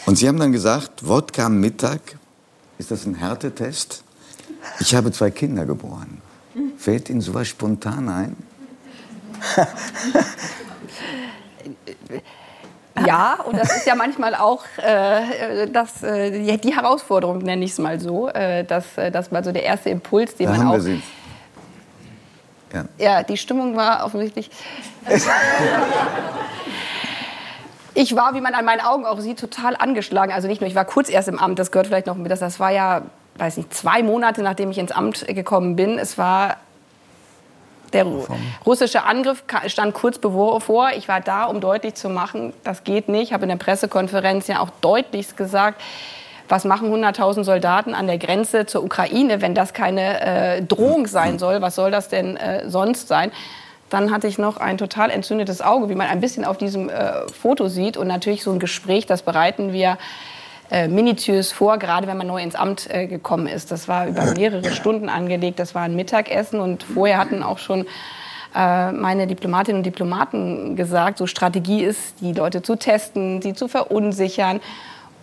Und 0.06 0.16
Sie 0.16 0.28
haben 0.28 0.38
dann 0.38 0.52
gesagt, 0.52 1.06
Wodka 1.06 1.48
Mittag 1.48 2.00
ist 2.78 2.90
das 2.90 3.06
ein 3.06 3.14
Härtetest? 3.14 4.02
Ich 4.80 4.94
habe 4.94 5.12
zwei 5.12 5.30
Kinder 5.30 5.64
geboren. 5.64 6.20
Fällt 6.76 7.08
Ihnen 7.10 7.20
sowas 7.20 7.48
spontan 7.48 8.08
ein? 8.08 8.36
ja, 13.06 13.34
und 13.44 13.58
das 13.58 13.76
ist 13.76 13.86
ja 13.86 13.94
manchmal 13.94 14.34
auch 14.34 14.64
äh, 14.78 15.66
das, 15.68 16.02
äh, 16.02 16.56
die 16.58 16.74
Herausforderung, 16.74 17.38
nenne 17.38 17.64
ich 17.64 17.72
es 17.72 17.78
mal 17.78 18.00
so. 18.00 18.28
Äh, 18.28 18.64
das, 18.64 18.96
äh, 18.96 19.10
das 19.10 19.30
war 19.32 19.44
so 19.44 19.52
der 19.52 19.64
erste 19.64 19.90
Impuls, 19.90 20.34
den 20.34 20.46
Da 20.46 20.52
man 20.52 20.60
haben 20.60 20.80
auch. 20.80 20.80
sie. 20.80 21.02
Ja. 22.72 22.84
Ja, 22.98 23.22
die 23.22 23.36
Stimmung 23.36 23.76
war 23.76 24.04
offensichtlich. 24.04 24.50
Ich 27.98 28.14
war, 28.14 28.34
wie 28.34 28.42
man 28.42 28.52
an 28.52 28.66
meinen 28.66 28.80
Augen 28.82 29.06
auch 29.06 29.18
sieht, 29.20 29.40
total 29.40 29.74
angeschlagen. 29.74 30.30
Also 30.30 30.48
nicht 30.48 30.60
nur, 30.60 30.68
ich 30.68 30.74
war 30.74 30.84
kurz 30.84 31.08
erst 31.08 31.28
im 31.28 31.38
Amt, 31.38 31.58
das 31.58 31.70
gehört 31.70 31.86
vielleicht 31.86 32.06
noch 32.06 32.14
mit. 32.16 32.30
Das, 32.30 32.60
war 32.60 32.70
ja, 32.70 33.02
weiß 33.38 33.56
nicht, 33.56 33.72
zwei 33.72 34.02
Monate, 34.02 34.42
nachdem 34.42 34.70
ich 34.70 34.76
ins 34.76 34.92
Amt 34.92 35.26
gekommen 35.26 35.76
bin. 35.76 35.98
Es 35.98 36.18
war 36.18 36.56
der 37.94 38.04
Ru- 38.04 38.26
russische 38.66 39.04
Angriff 39.04 39.44
stand 39.68 39.94
kurz 39.94 40.18
bevor. 40.18 40.90
Ich 40.94 41.08
war 41.08 41.22
da, 41.22 41.44
um 41.44 41.60
deutlich 41.62 41.94
zu 41.94 42.10
machen, 42.10 42.52
das 42.64 42.84
geht 42.84 43.08
nicht. 43.08 43.28
Ich 43.28 43.32
habe 43.32 43.44
in 43.44 43.48
der 43.48 43.56
Pressekonferenz 43.56 44.46
ja 44.46 44.60
auch 44.60 44.68
deutlich 44.82 45.34
gesagt, 45.34 45.80
was 46.50 46.64
machen 46.64 46.92
100.000 46.92 47.44
Soldaten 47.44 47.94
an 47.94 48.06
der 48.08 48.18
Grenze 48.18 48.66
zur 48.66 48.84
Ukraine, 48.84 49.40
wenn 49.40 49.54
das 49.54 49.72
keine 49.72 50.20
äh, 50.20 50.62
Drohung 50.62 51.06
sein 51.06 51.38
soll? 51.38 51.62
Was 51.62 51.74
soll 51.76 51.90
das 51.90 52.08
denn 52.08 52.36
äh, 52.36 52.68
sonst 52.68 53.08
sein? 53.08 53.32
Dann 53.90 54.10
hatte 54.10 54.26
ich 54.26 54.38
noch 54.38 54.56
ein 54.56 54.78
total 54.78 55.10
entzündetes 55.10 55.62
Auge, 55.62 55.88
wie 55.88 55.94
man 55.94 56.08
ein 56.08 56.20
bisschen 56.20 56.44
auf 56.44 56.58
diesem 56.58 56.88
äh, 56.88 57.28
Foto 57.28 57.68
sieht. 57.68 57.96
Und 57.96 58.08
natürlich 58.08 58.42
so 58.42 58.50
ein 58.50 58.58
Gespräch, 58.58 59.06
das 59.06 59.22
bereiten 59.22 59.72
wir 59.72 59.98
äh, 60.70 60.88
minutiös 60.88 61.52
vor, 61.52 61.78
gerade 61.78 62.08
wenn 62.08 62.16
man 62.16 62.26
neu 62.26 62.42
ins 62.42 62.56
Amt 62.56 62.90
äh, 62.90 63.06
gekommen 63.06 63.46
ist. 63.46 63.70
Das 63.70 63.86
war 63.86 64.08
über 64.08 64.24
mehrere 64.34 64.72
Stunden 64.72 65.08
angelegt. 65.08 65.60
Das 65.60 65.74
war 65.74 65.82
ein 65.82 65.94
Mittagessen 65.94 66.58
und 66.58 66.82
vorher 66.82 67.18
hatten 67.18 67.44
auch 67.44 67.58
schon 67.58 67.86
äh, 68.56 68.90
meine 68.90 69.28
Diplomatinnen 69.28 69.80
und 69.80 69.86
Diplomaten 69.86 70.74
gesagt, 70.74 71.18
so 71.18 71.26
Strategie 71.26 71.84
ist, 71.84 72.20
die 72.20 72.32
Leute 72.32 72.62
zu 72.62 72.76
testen, 72.76 73.42
sie 73.42 73.54
zu 73.54 73.68
verunsichern. 73.68 74.60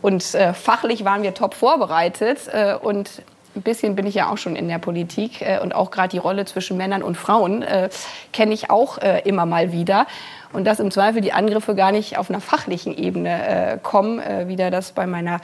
Und 0.02 0.34
äh, 0.36 0.54
fachlich 0.54 1.04
waren 1.04 1.24
wir 1.24 1.34
top 1.34 1.54
vorbereitet 1.54 2.40
äh, 2.52 2.76
und 2.76 3.24
ein 3.56 3.62
bisschen 3.62 3.96
bin 3.96 4.06
ich 4.06 4.16
ja 4.16 4.30
auch 4.30 4.38
schon 4.38 4.56
in 4.56 4.68
der 4.68 4.80
Politik 4.80 5.42
äh, 5.42 5.60
und 5.60 5.76
auch 5.76 5.92
gerade 5.92 6.10
die 6.10 6.18
Rolle 6.18 6.46
zwischen 6.46 6.78
Männern 6.78 7.04
und 7.04 7.16
Frauen 7.16 7.62
äh, 7.62 7.90
kenne 8.32 8.54
ich 8.54 8.70
auch 8.70 8.98
äh, 8.98 9.22
immer 9.26 9.46
mal 9.46 9.72
wieder. 9.72 10.08
Und 10.52 10.66
dass 10.66 10.80
im 10.80 10.92
Zweifel 10.92 11.22
die 11.22 11.34
Angriffe 11.34 11.74
gar 11.74 11.92
nicht 11.92 12.18
auf 12.18 12.30
einer 12.30 12.40
fachlichen 12.40 12.96
Ebene 12.96 13.48
äh, 13.48 13.78
kommen, 13.82 14.20
äh, 14.20 14.48
wie 14.48 14.56
der 14.56 14.70
das 14.70 14.92
bei 14.92 15.08
meiner 15.08 15.42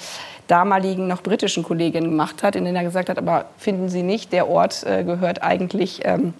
damaligen 0.48 1.08
noch 1.08 1.24
britischen 1.24 1.64
Kollegin 1.64 2.04
gemacht 2.04 2.44
hat, 2.44 2.56
in 2.56 2.66
der 2.66 2.74
er 2.74 2.84
gesagt 2.84 3.10
hat, 3.10 3.18
aber 3.18 3.46
finden 3.58 3.90
Sie 3.90 4.04
nicht, 4.04 4.32
der 4.32 4.48
Ort 4.48 4.84
äh, 4.84 5.04
gehört 5.04 5.42
eigentlich 5.42 6.02
ähm, 6.06 6.34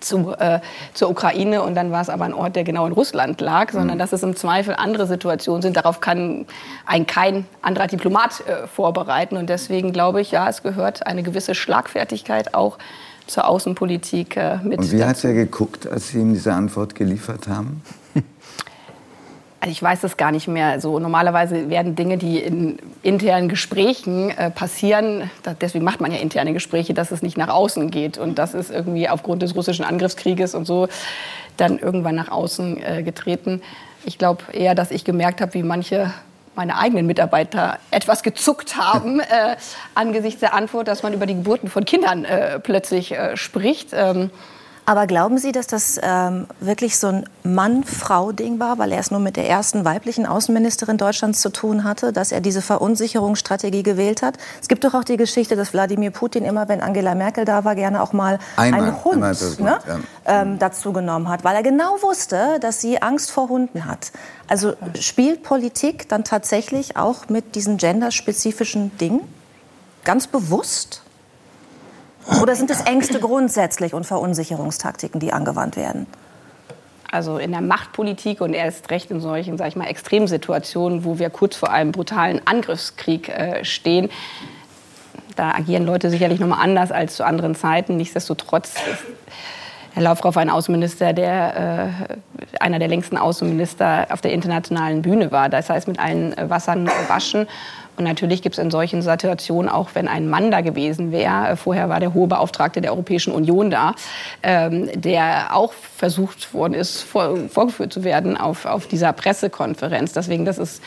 zu, 0.00 0.34
äh, 0.38 0.60
zur 0.94 1.10
Ukraine 1.10 1.62
und 1.62 1.74
dann 1.74 1.90
war 1.90 2.02
es 2.02 2.08
aber 2.08 2.24
ein 2.24 2.34
Ort, 2.34 2.56
der 2.56 2.64
genau 2.64 2.86
in 2.86 2.92
Russland 2.92 3.40
lag, 3.40 3.72
sondern 3.72 3.98
dass 3.98 4.12
es 4.12 4.22
im 4.22 4.36
Zweifel 4.36 4.74
andere 4.74 5.06
Situationen 5.06 5.62
sind. 5.62 5.76
Darauf 5.76 6.00
kann 6.00 6.46
ein 6.86 7.06
kein 7.06 7.46
anderer 7.62 7.86
Diplomat 7.86 8.40
äh, 8.46 8.66
vorbereiten 8.66 9.36
und 9.36 9.48
deswegen 9.48 9.92
glaube 9.92 10.20
ich, 10.20 10.30
ja, 10.30 10.48
es 10.48 10.62
gehört 10.62 11.06
eine 11.06 11.22
gewisse 11.22 11.54
Schlagfertigkeit 11.54 12.54
auch 12.54 12.78
zur 13.26 13.46
Außenpolitik 13.46 14.36
äh, 14.36 14.58
mit. 14.62 14.78
Und 14.78 14.92
wie 14.92 15.02
hat 15.04 15.16
dazu. 15.16 15.28
er 15.28 15.34
geguckt, 15.34 15.86
als 15.86 16.08
Sie 16.08 16.18
ihm 16.18 16.32
diese 16.32 16.52
Antwort 16.52 16.94
geliefert 16.94 17.48
haben? 17.48 17.82
Also 19.60 19.72
ich 19.72 19.82
weiß 19.82 20.04
es 20.04 20.16
gar 20.16 20.32
nicht 20.32 20.48
mehr. 20.48 20.80
So 20.80 20.98
normalerweise 20.98 21.68
werden 21.68 21.94
Dinge, 21.94 22.16
die 22.16 22.38
in 22.38 22.78
internen 23.02 23.50
Gesprächen 23.50 24.30
äh, 24.30 24.50
passieren, 24.50 25.30
da, 25.42 25.54
deswegen 25.54 25.84
macht 25.84 26.00
man 26.00 26.12
ja 26.12 26.18
interne 26.18 26.54
Gespräche, 26.54 26.94
dass 26.94 27.10
es 27.10 27.20
nicht 27.20 27.36
nach 27.36 27.48
außen 27.48 27.90
geht 27.90 28.16
und 28.16 28.38
das 28.38 28.54
ist 28.54 28.70
irgendwie 28.70 29.08
aufgrund 29.08 29.42
des 29.42 29.54
russischen 29.54 29.84
Angriffskrieges 29.84 30.54
und 30.54 30.66
so 30.66 30.88
dann 31.58 31.78
irgendwann 31.78 32.14
nach 32.14 32.30
außen 32.30 32.82
äh, 32.82 33.02
getreten. 33.02 33.60
Ich 34.06 34.16
glaube 34.16 34.44
eher, 34.52 34.74
dass 34.74 34.90
ich 34.90 35.04
gemerkt 35.04 35.42
habe, 35.42 35.52
wie 35.52 35.62
manche 35.62 36.10
meine 36.56 36.78
eigenen 36.78 37.06
Mitarbeiter 37.06 37.78
etwas 37.90 38.22
gezuckt 38.22 38.76
haben 38.76 39.20
äh, 39.20 39.56
angesichts 39.94 40.40
der 40.40 40.54
Antwort, 40.54 40.88
dass 40.88 41.02
man 41.02 41.12
über 41.12 41.26
die 41.26 41.34
Geburten 41.34 41.68
von 41.68 41.84
Kindern 41.84 42.24
äh, 42.24 42.58
plötzlich 42.60 43.12
äh, 43.12 43.36
spricht. 43.36 43.88
Ähm, 43.92 44.30
Aber 44.90 45.06
glauben 45.06 45.38
Sie, 45.38 45.52
dass 45.52 45.68
das 45.68 46.00
ähm, 46.02 46.48
wirklich 46.58 46.98
so 46.98 47.06
ein 47.06 47.24
Mann-Frau-Ding 47.44 48.58
war, 48.58 48.76
weil 48.78 48.90
er 48.90 48.98
es 48.98 49.12
nur 49.12 49.20
mit 49.20 49.36
der 49.36 49.48
ersten 49.48 49.84
weiblichen 49.84 50.26
Außenministerin 50.26 50.98
Deutschlands 50.98 51.40
zu 51.40 51.50
tun 51.50 51.84
hatte, 51.84 52.12
dass 52.12 52.32
er 52.32 52.40
diese 52.40 52.60
Verunsicherungsstrategie 52.60 53.84
gewählt 53.84 54.20
hat? 54.20 54.36
Es 54.60 54.66
gibt 54.66 54.82
doch 54.82 54.94
auch 54.94 55.04
die 55.04 55.16
Geschichte, 55.16 55.54
dass 55.54 55.72
Wladimir 55.72 56.10
Putin 56.10 56.44
immer, 56.44 56.68
wenn 56.68 56.80
Angela 56.80 57.14
Merkel 57.14 57.44
da 57.44 57.64
war, 57.64 57.76
gerne 57.76 58.02
auch 58.02 58.12
mal 58.12 58.40
Einmal, 58.56 58.80
einen 58.82 59.04
Hund 59.04 59.14
einmal 59.14 59.30
das 59.30 59.60
ne, 59.60 59.78
gemacht, 59.84 59.84
ähm, 60.26 60.58
dazu 60.58 60.92
genommen 60.92 61.28
hat, 61.28 61.44
weil 61.44 61.54
er 61.54 61.62
genau 61.62 62.02
wusste, 62.02 62.58
dass 62.60 62.80
sie 62.80 63.00
Angst 63.00 63.30
vor 63.30 63.48
Hunden 63.48 63.84
hat. 63.84 64.10
Also 64.48 64.72
spielt 64.98 65.44
Politik 65.44 66.08
dann 66.08 66.24
tatsächlich 66.24 66.96
auch 66.96 67.28
mit 67.28 67.54
diesen 67.54 67.76
genderspezifischen 67.76 68.98
Dingen 68.98 69.20
ganz 70.02 70.26
bewusst? 70.26 71.02
Oder 72.42 72.54
sind 72.54 72.70
es 72.70 72.80
Ängste 72.82 73.20
grundsätzlich 73.20 73.94
und 73.94 74.04
Verunsicherungstaktiken, 74.04 75.20
die 75.20 75.32
angewandt 75.32 75.76
werden? 75.76 76.06
also 77.10 77.38
in 77.38 77.50
der 77.50 77.60
Machtpolitik 77.60 78.40
und 78.40 78.54
erst 78.54 78.90
recht 78.90 79.10
in 79.10 79.20
solchen, 79.20 79.58
sag 79.58 79.68
ich 79.68 79.76
mal, 79.76 79.86
Extremsituationen, 79.86 81.04
wo 81.04 81.18
wir 81.18 81.30
kurz 81.30 81.56
vor 81.56 81.70
einem 81.70 81.92
brutalen 81.92 82.40
Angriffskrieg 82.46 83.28
äh, 83.28 83.64
stehen, 83.64 84.10
da 85.36 85.52
agieren 85.52 85.84
Leute 85.84 86.10
sicherlich 86.10 86.38
noch 86.40 86.48
mal 86.48 86.60
anders 86.60 86.92
als 86.92 87.16
zu 87.16 87.24
anderen 87.24 87.54
Zeiten. 87.54 87.96
Nichtsdestotrotz 87.96 88.74
Herr 89.92 90.02
Lavrov 90.02 90.36
ein 90.36 90.50
Außenminister, 90.50 91.12
der 91.12 91.92
äh, 92.08 92.58
einer 92.60 92.78
der 92.78 92.88
längsten 92.88 93.16
Außenminister 93.16 94.06
auf 94.10 94.20
der 94.20 94.32
internationalen 94.32 95.02
Bühne 95.02 95.32
war. 95.32 95.48
Das 95.48 95.68
heißt, 95.68 95.88
mit 95.88 95.98
allen 95.98 96.36
äh, 96.38 96.48
Wassern 96.48 96.84
gewaschen. 96.84 97.46
Und 97.96 98.04
natürlich 98.04 98.40
gibt 98.40 98.54
es 98.54 98.58
in 98.62 98.70
solchen 98.70 99.02
Situationen, 99.02 99.68
auch 99.68 99.90
wenn 99.94 100.08
ein 100.08 100.28
Mann 100.28 100.50
da 100.50 100.60
gewesen 100.60 101.12
wäre, 101.12 101.48
äh, 101.48 101.56
vorher 101.56 101.88
war 101.88 102.00
der 102.00 102.14
hohe 102.14 102.28
Beauftragte 102.28 102.80
der 102.80 102.92
Europäischen 102.92 103.32
Union 103.32 103.70
da, 103.70 103.94
ähm, 104.42 104.88
der 104.94 105.54
auch 105.54 105.72
versucht 105.72 106.54
worden 106.54 106.74
ist, 106.74 107.02
vor, 107.02 107.36
vorgeführt 107.48 107.92
zu 107.92 108.04
werden 108.04 108.36
auf, 108.36 108.66
auf 108.66 108.86
dieser 108.86 109.12
Pressekonferenz. 109.12 110.12
Deswegen, 110.12 110.44
das 110.44 110.58
ist 110.58 110.82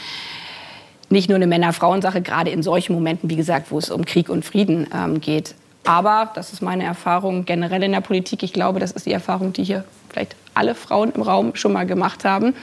nicht 1.10 1.30
nur 1.30 1.36
eine 1.36 1.48
Männer-Frauen-Sache, 1.48 2.22
gerade 2.22 2.50
in 2.50 2.64
solchen 2.64 2.94
Momenten, 2.94 3.30
wie 3.30 3.36
gesagt, 3.36 3.70
wo 3.70 3.78
es 3.78 3.92
um 3.92 4.06
Krieg 4.06 4.30
und 4.30 4.46
Frieden 4.46 4.88
ähm, 4.96 5.20
geht. 5.22 5.56
Aber, 5.86 6.32
das 6.34 6.54
ist 6.54 6.62
meine 6.62 6.84
Erfahrung 6.84 7.46
generell 7.46 7.84
in 7.84 7.92
der 7.92 8.02
Politik, 8.02 8.44
ich 8.44 8.54
glaube, 8.54 8.80
das 8.80 8.92
ist 8.92 9.06
die 9.06 9.12
Erfahrung, 9.12 9.54
die 9.54 9.64
hier 9.64 9.84
vielleicht 10.10 10.36
alle 10.54 10.76
Frauen 10.76 11.12
im 11.14 11.22
Raum 11.22 11.56
schon 11.56 11.74
mal 11.74 11.86
gemacht 11.86 12.26
haben, 12.26 12.56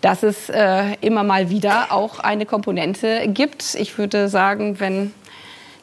dass 0.00 0.22
es 0.22 0.48
äh, 0.48 0.94
immer 1.00 1.24
mal 1.24 1.50
wieder 1.50 1.92
auch 1.92 2.20
eine 2.20 2.46
Komponente 2.46 3.28
gibt. 3.28 3.74
Ich 3.74 3.98
würde 3.98 4.28
sagen, 4.28 4.80
wenn 4.80 5.12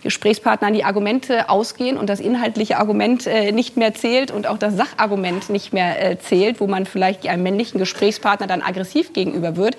Gesprächspartner 0.05 0.67
an 0.67 0.73
die 0.73 0.83
Argumente 0.83 1.49
ausgehen 1.49 1.97
und 1.97 2.09
das 2.09 2.19
inhaltliche 2.19 2.77
Argument 2.77 3.25
äh, 3.25 3.51
nicht 3.51 3.75
mehr 3.75 3.93
zählt 3.95 4.29
und 4.29 4.45
auch 4.45 4.57
das 4.59 4.75
Sachargument 4.75 5.49
nicht 5.49 5.73
mehr 5.73 6.11
äh, 6.11 6.19
zählt, 6.19 6.59
wo 6.59 6.67
man 6.67 6.85
vielleicht 6.85 7.27
einem 7.27 7.41
männlichen 7.41 7.79
Gesprächspartner 7.79 8.45
dann 8.45 8.61
aggressiv 8.61 9.13
gegenüber 9.13 9.55
wird, 9.55 9.77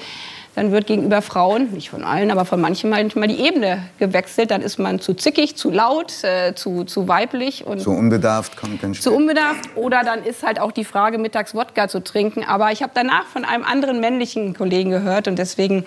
dann 0.56 0.72
wird 0.72 0.86
gegenüber 0.86 1.20
Frauen, 1.20 1.70
nicht 1.72 1.90
von 1.90 2.02
allen, 2.02 2.30
aber 2.30 2.46
von 2.46 2.58
manchen 2.58 2.88
manchmal 2.88 3.28
die 3.28 3.40
Ebene 3.40 3.82
gewechselt. 3.98 4.50
Dann 4.50 4.62
ist 4.62 4.78
man 4.78 5.00
zu 5.00 5.12
zickig, 5.12 5.54
zu 5.54 5.70
laut, 5.70 6.24
äh, 6.24 6.54
zu, 6.54 6.84
zu 6.84 7.06
weiblich 7.08 7.66
und 7.66 7.78
So 7.78 7.90
unbedarft 7.90 8.56
kommt 8.56 8.80
ganz 8.80 9.02
zu 9.02 9.14
unbedarft. 9.14 9.68
Oder 9.76 10.02
dann 10.02 10.24
ist 10.24 10.42
halt 10.42 10.58
auch 10.58 10.72
die 10.72 10.84
Frage, 10.84 11.18
mittags 11.18 11.54
Wodka 11.54 11.88
zu 11.88 12.02
trinken. 12.02 12.42
Aber 12.42 12.72
ich 12.72 12.82
habe 12.82 12.92
danach 12.94 13.26
von 13.26 13.44
einem 13.44 13.64
anderen 13.64 14.00
männlichen 14.00 14.54
Kollegen 14.54 14.88
gehört 14.88 15.28
und 15.28 15.38
deswegen 15.38 15.84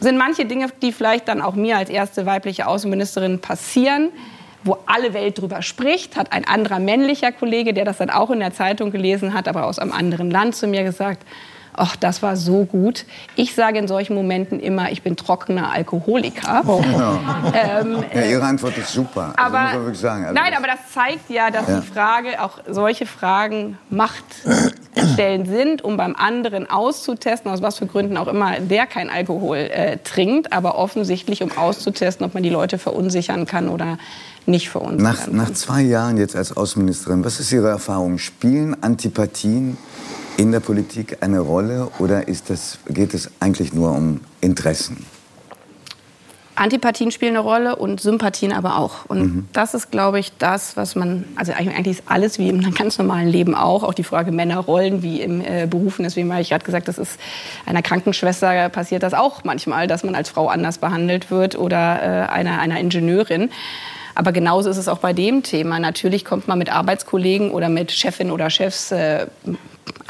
sind 0.00 0.16
manche 0.16 0.46
Dinge, 0.46 0.68
die 0.80 0.90
vielleicht 0.90 1.28
dann 1.28 1.42
auch 1.42 1.54
mir 1.54 1.76
als 1.76 1.90
erste 1.90 2.24
weibliche 2.24 2.66
Außenministerin 2.66 3.40
passieren, 3.40 4.08
wo 4.64 4.78
alle 4.86 5.12
Welt 5.12 5.38
drüber 5.38 5.60
spricht, 5.60 6.16
hat 6.16 6.32
ein 6.32 6.46
anderer 6.46 6.78
männlicher 6.78 7.32
Kollege, 7.32 7.74
der 7.74 7.84
das 7.84 7.98
dann 7.98 8.08
auch 8.08 8.30
in 8.30 8.40
der 8.40 8.54
Zeitung 8.54 8.92
gelesen 8.92 9.34
hat, 9.34 9.46
aber 9.46 9.66
aus 9.66 9.78
einem 9.78 9.92
anderen 9.92 10.30
Land 10.30 10.56
zu 10.56 10.66
mir 10.66 10.84
gesagt, 10.84 11.22
ach, 11.74 11.96
das 11.96 12.22
war 12.22 12.36
so 12.36 12.64
gut. 12.64 13.04
Ich 13.36 13.54
sage 13.54 13.78
in 13.78 13.88
solchen 13.88 14.14
Momenten 14.14 14.60
immer, 14.60 14.90
ich 14.92 15.02
bin 15.02 15.16
trockener 15.16 15.70
Alkoholiker. 15.72 16.62
Ähm, 17.54 18.04
Ja, 18.14 18.22
Ihre 18.24 18.42
Antwort 18.44 18.76
ist 18.78 18.92
super. 18.92 19.32
Also 19.36 19.56
aber, 19.56 19.94
sagen. 19.94 20.24
Also 20.24 20.34
nein, 20.34 20.54
aber 20.56 20.66
das 20.66 20.78
zeigt 20.92 21.28
ja, 21.30 21.50
dass 21.50 21.68
Ja. 21.68 21.80
die 21.80 21.86
Frage, 21.86 22.42
auch 22.42 22.58
solche 22.68 23.06
Fragen 23.06 23.78
Machtstellen 23.90 25.46
sind, 25.46 25.82
um 25.82 25.96
beim 25.96 26.14
anderen 26.16 26.68
auszutesten, 26.70 27.50
aus 27.50 27.62
was 27.62 27.78
für 27.78 27.86
Gründen 27.86 28.16
auch 28.16 28.28
immer 28.28 28.60
der 28.60 28.86
kein 28.86 29.10
Alkohol 29.10 29.56
äh, 29.58 29.98
trinkt, 29.98 30.52
aber 30.52 30.76
offensichtlich, 30.78 31.42
um 31.42 31.52
auszutesten, 31.56 32.24
ob 32.26 32.34
man 32.34 32.42
die 32.42 32.50
Leute 32.50 32.78
verunsichern 32.78 33.46
kann 33.46 33.68
oder 33.68 33.98
nicht 34.46 34.70
verunsichern 34.70 35.02
Nach, 35.12 35.24
kann. 35.24 35.36
nach 35.36 35.52
zwei 35.52 35.82
Jahren 35.82 36.16
jetzt 36.18 36.34
als 36.36 36.56
Außenministerin, 36.56 37.24
was 37.24 37.40
ist 37.40 37.52
Ihre 37.52 37.68
Erfahrung? 37.68 38.18
Spielen 38.18 38.82
Antipathien 38.82 39.76
in 40.36 40.52
der 40.52 40.60
Politik 40.60 41.18
eine 41.20 41.40
Rolle 41.40 41.90
oder 41.98 42.28
ist 42.28 42.50
das, 42.50 42.78
geht 42.88 43.14
es 43.14 43.30
eigentlich 43.40 43.72
nur 43.72 43.92
um 43.92 44.20
Interessen? 44.40 45.06
Antipathien 46.54 47.10
spielen 47.10 47.36
eine 47.36 47.40
Rolle 47.40 47.76
und 47.76 48.00
Sympathien 48.00 48.52
aber 48.52 48.76
auch. 48.76 49.06
Und 49.06 49.20
mhm. 49.20 49.48
das 49.52 49.72
ist, 49.72 49.90
glaube 49.90 50.18
ich, 50.20 50.36
das, 50.36 50.76
was 50.76 50.94
man, 50.94 51.24
also 51.34 51.52
eigentlich 51.52 51.98
ist 51.98 52.04
alles 52.06 52.38
wie 52.38 52.48
im 52.50 52.74
ganz 52.74 52.98
normalen 52.98 53.28
Leben 53.28 53.54
auch, 53.54 53.82
auch 53.82 53.94
die 53.94 54.04
Frage 54.04 54.32
Männerrollen 54.32 55.02
wie 55.02 55.22
im 55.22 55.40
äh, 55.40 55.66
Berufen. 55.68 56.02
Deswegen 56.02 56.30
habe 56.30 56.42
ich 56.42 56.50
gerade 56.50 56.64
gesagt, 56.64 56.88
das 56.88 56.98
ist 56.98 57.18
einer 57.64 57.82
Krankenschwester 57.82 58.68
passiert 58.68 59.02
das 59.02 59.14
auch 59.14 59.44
manchmal, 59.44 59.86
dass 59.86 60.04
man 60.04 60.14
als 60.14 60.28
Frau 60.28 60.48
anders 60.48 60.78
behandelt 60.78 61.30
wird 61.30 61.56
oder 61.58 62.02
äh, 62.02 62.30
einer, 62.30 62.60
einer 62.60 62.78
Ingenieurin. 62.78 63.50
Aber 64.14 64.32
genauso 64.32 64.68
ist 64.68 64.76
es 64.76 64.88
auch 64.88 64.98
bei 64.98 65.14
dem 65.14 65.42
Thema. 65.42 65.78
Natürlich 65.78 66.26
kommt 66.26 66.48
man 66.48 66.58
mit 66.58 66.70
Arbeitskollegen 66.70 67.50
oder 67.50 67.70
mit 67.70 67.92
Chefin 67.92 68.30
oder 68.30 68.50
Chefs 68.50 68.92
äh, 68.92 69.26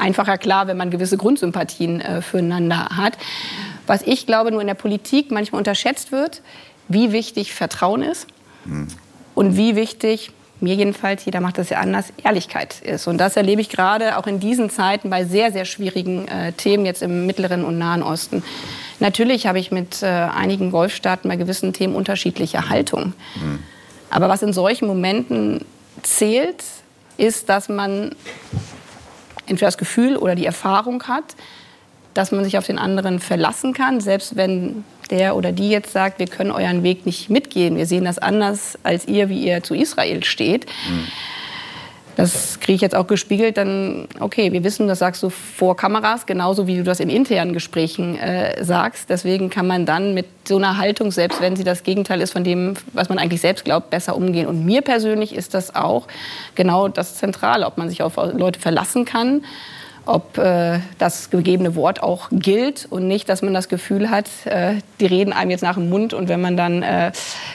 einfacher 0.03 0.37
klar, 0.37 0.67
wenn 0.67 0.77
man 0.77 0.91
gewisse 0.91 1.17
Grundsympathien 1.17 2.01
äh, 2.01 2.21
füreinander 2.21 2.89
hat. 2.95 3.17
Was 3.87 4.01
ich 4.01 4.25
glaube, 4.25 4.51
nur 4.51 4.61
in 4.61 4.67
der 4.67 4.73
Politik 4.75 5.31
manchmal 5.31 5.59
unterschätzt 5.59 6.11
wird, 6.11 6.41
wie 6.87 7.11
wichtig 7.11 7.53
Vertrauen 7.53 8.03
ist 8.03 8.27
mhm. 8.65 8.87
und 9.33 9.57
wie 9.57 9.75
wichtig 9.75 10.31
mir 10.59 10.75
jedenfalls, 10.75 11.25
jeder 11.25 11.41
macht 11.41 11.57
das 11.57 11.69
ja 11.69 11.79
anders, 11.79 12.13
Ehrlichkeit 12.23 12.81
ist. 12.81 13.07
Und 13.07 13.17
das 13.17 13.35
erlebe 13.35 13.61
ich 13.61 13.69
gerade 13.69 14.17
auch 14.17 14.27
in 14.27 14.39
diesen 14.39 14.69
Zeiten 14.69 15.09
bei 15.09 15.25
sehr, 15.25 15.51
sehr 15.51 15.65
schwierigen 15.65 16.27
äh, 16.27 16.53
Themen 16.53 16.85
jetzt 16.85 17.01
im 17.01 17.25
Mittleren 17.25 17.65
und 17.65 17.77
Nahen 17.77 18.01
Osten. 18.01 18.43
Natürlich 18.99 19.45
habe 19.45 19.59
ich 19.59 19.71
mit 19.71 20.01
äh, 20.01 20.05
einigen 20.05 20.71
Golfstaaten 20.71 21.29
bei 21.29 21.35
gewissen 21.35 21.73
Themen 21.73 21.95
unterschiedliche 21.95 22.69
Haltung. 22.69 23.13
Mhm. 23.35 23.59
Aber 24.09 24.29
was 24.29 24.41
in 24.41 24.53
solchen 24.53 24.87
Momenten 24.87 25.65
zählt, 26.01 26.63
ist, 27.17 27.49
dass 27.49 27.67
man 27.67 28.15
entweder 29.45 29.67
das 29.67 29.77
Gefühl 29.77 30.17
oder 30.17 30.35
die 30.35 30.45
Erfahrung 30.45 31.03
hat, 31.03 31.35
dass 32.13 32.31
man 32.31 32.43
sich 32.43 32.57
auf 32.57 32.65
den 32.65 32.77
anderen 32.77 33.19
verlassen 33.19 33.73
kann, 33.73 33.99
selbst 33.99 34.35
wenn 34.35 34.83
der 35.09 35.35
oder 35.35 35.51
die 35.51 35.69
jetzt 35.69 35.91
sagt, 35.91 36.19
wir 36.19 36.27
können 36.27 36.51
euren 36.51 36.83
Weg 36.83 37.05
nicht 37.05 37.29
mitgehen, 37.29 37.77
wir 37.77 37.85
sehen 37.85 38.05
das 38.05 38.19
anders 38.19 38.77
als 38.83 39.07
ihr, 39.07 39.29
wie 39.29 39.43
ihr 39.43 39.63
zu 39.63 39.75
Israel 39.75 40.23
steht. 40.23 40.65
Mhm. 40.65 41.07
Das 42.15 42.59
kriege 42.59 42.75
ich 42.75 42.81
jetzt 42.81 42.95
auch 42.95 43.07
gespiegelt, 43.07 43.57
dann, 43.57 44.07
okay, 44.19 44.51
wir 44.51 44.63
wissen, 44.63 44.87
das 44.87 44.99
sagst 44.99 45.23
du 45.23 45.29
vor 45.29 45.75
Kameras, 45.75 46.25
genauso 46.25 46.67
wie 46.67 46.77
du 46.77 46.83
das 46.83 46.99
in 46.99 47.09
internen 47.09 47.53
Gesprächen 47.53 48.17
äh, 48.19 48.63
sagst. 48.63 49.09
Deswegen 49.09 49.49
kann 49.49 49.65
man 49.65 49.85
dann 49.85 50.13
mit 50.13 50.27
so 50.47 50.57
einer 50.57 50.77
Haltung, 50.77 51.11
selbst 51.11 51.41
wenn 51.41 51.55
sie 51.55 51.63
das 51.63 51.83
Gegenteil 51.83 52.21
ist 52.21 52.33
von 52.33 52.43
dem, 52.43 52.75
was 52.93 53.09
man 53.09 53.17
eigentlich 53.17 53.41
selbst 53.41 53.65
glaubt, 53.65 53.89
besser 53.89 54.15
umgehen. 54.15 54.47
Und 54.47 54.63
mir 54.63 54.81
persönlich 54.81 55.33
ist 55.33 55.53
das 55.53 55.75
auch 55.75 56.07
genau 56.55 56.87
das 56.87 57.15
Zentrale, 57.15 57.65
ob 57.65 57.77
man 57.77 57.89
sich 57.89 58.03
auf 58.03 58.17
Leute 58.17 58.59
verlassen 58.59 59.05
kann 59.05 59.41
ob 60.05 60.37
äh, 60.37 60.79
das 60.97 61.29
gegebene 61.29 61.75
Wort 61.75 62.03
auch 62.03 62.29
gilt 62.31 62.87
und 62.89 63.07
nicht, 63.07 63.29
dass 63.29 63.41
man 63.41 63.53
das 63.53 63.69
Gefühl 63.69 64.09
hat, 64.09 64.27
äh, 64.45 64.75
die 64.99 65.05
reden 65.05 65.33
einem 65.33 65.51
jetzt 65.51 65.61
nach 65.61 65.75
dem 65.75 65.89
Mund 65.89 66.13
und 66.13 66.27
wenn 66.27 66.41
man 66.41 66.57
dann 66.57 66.83
äh, 66.83 67.11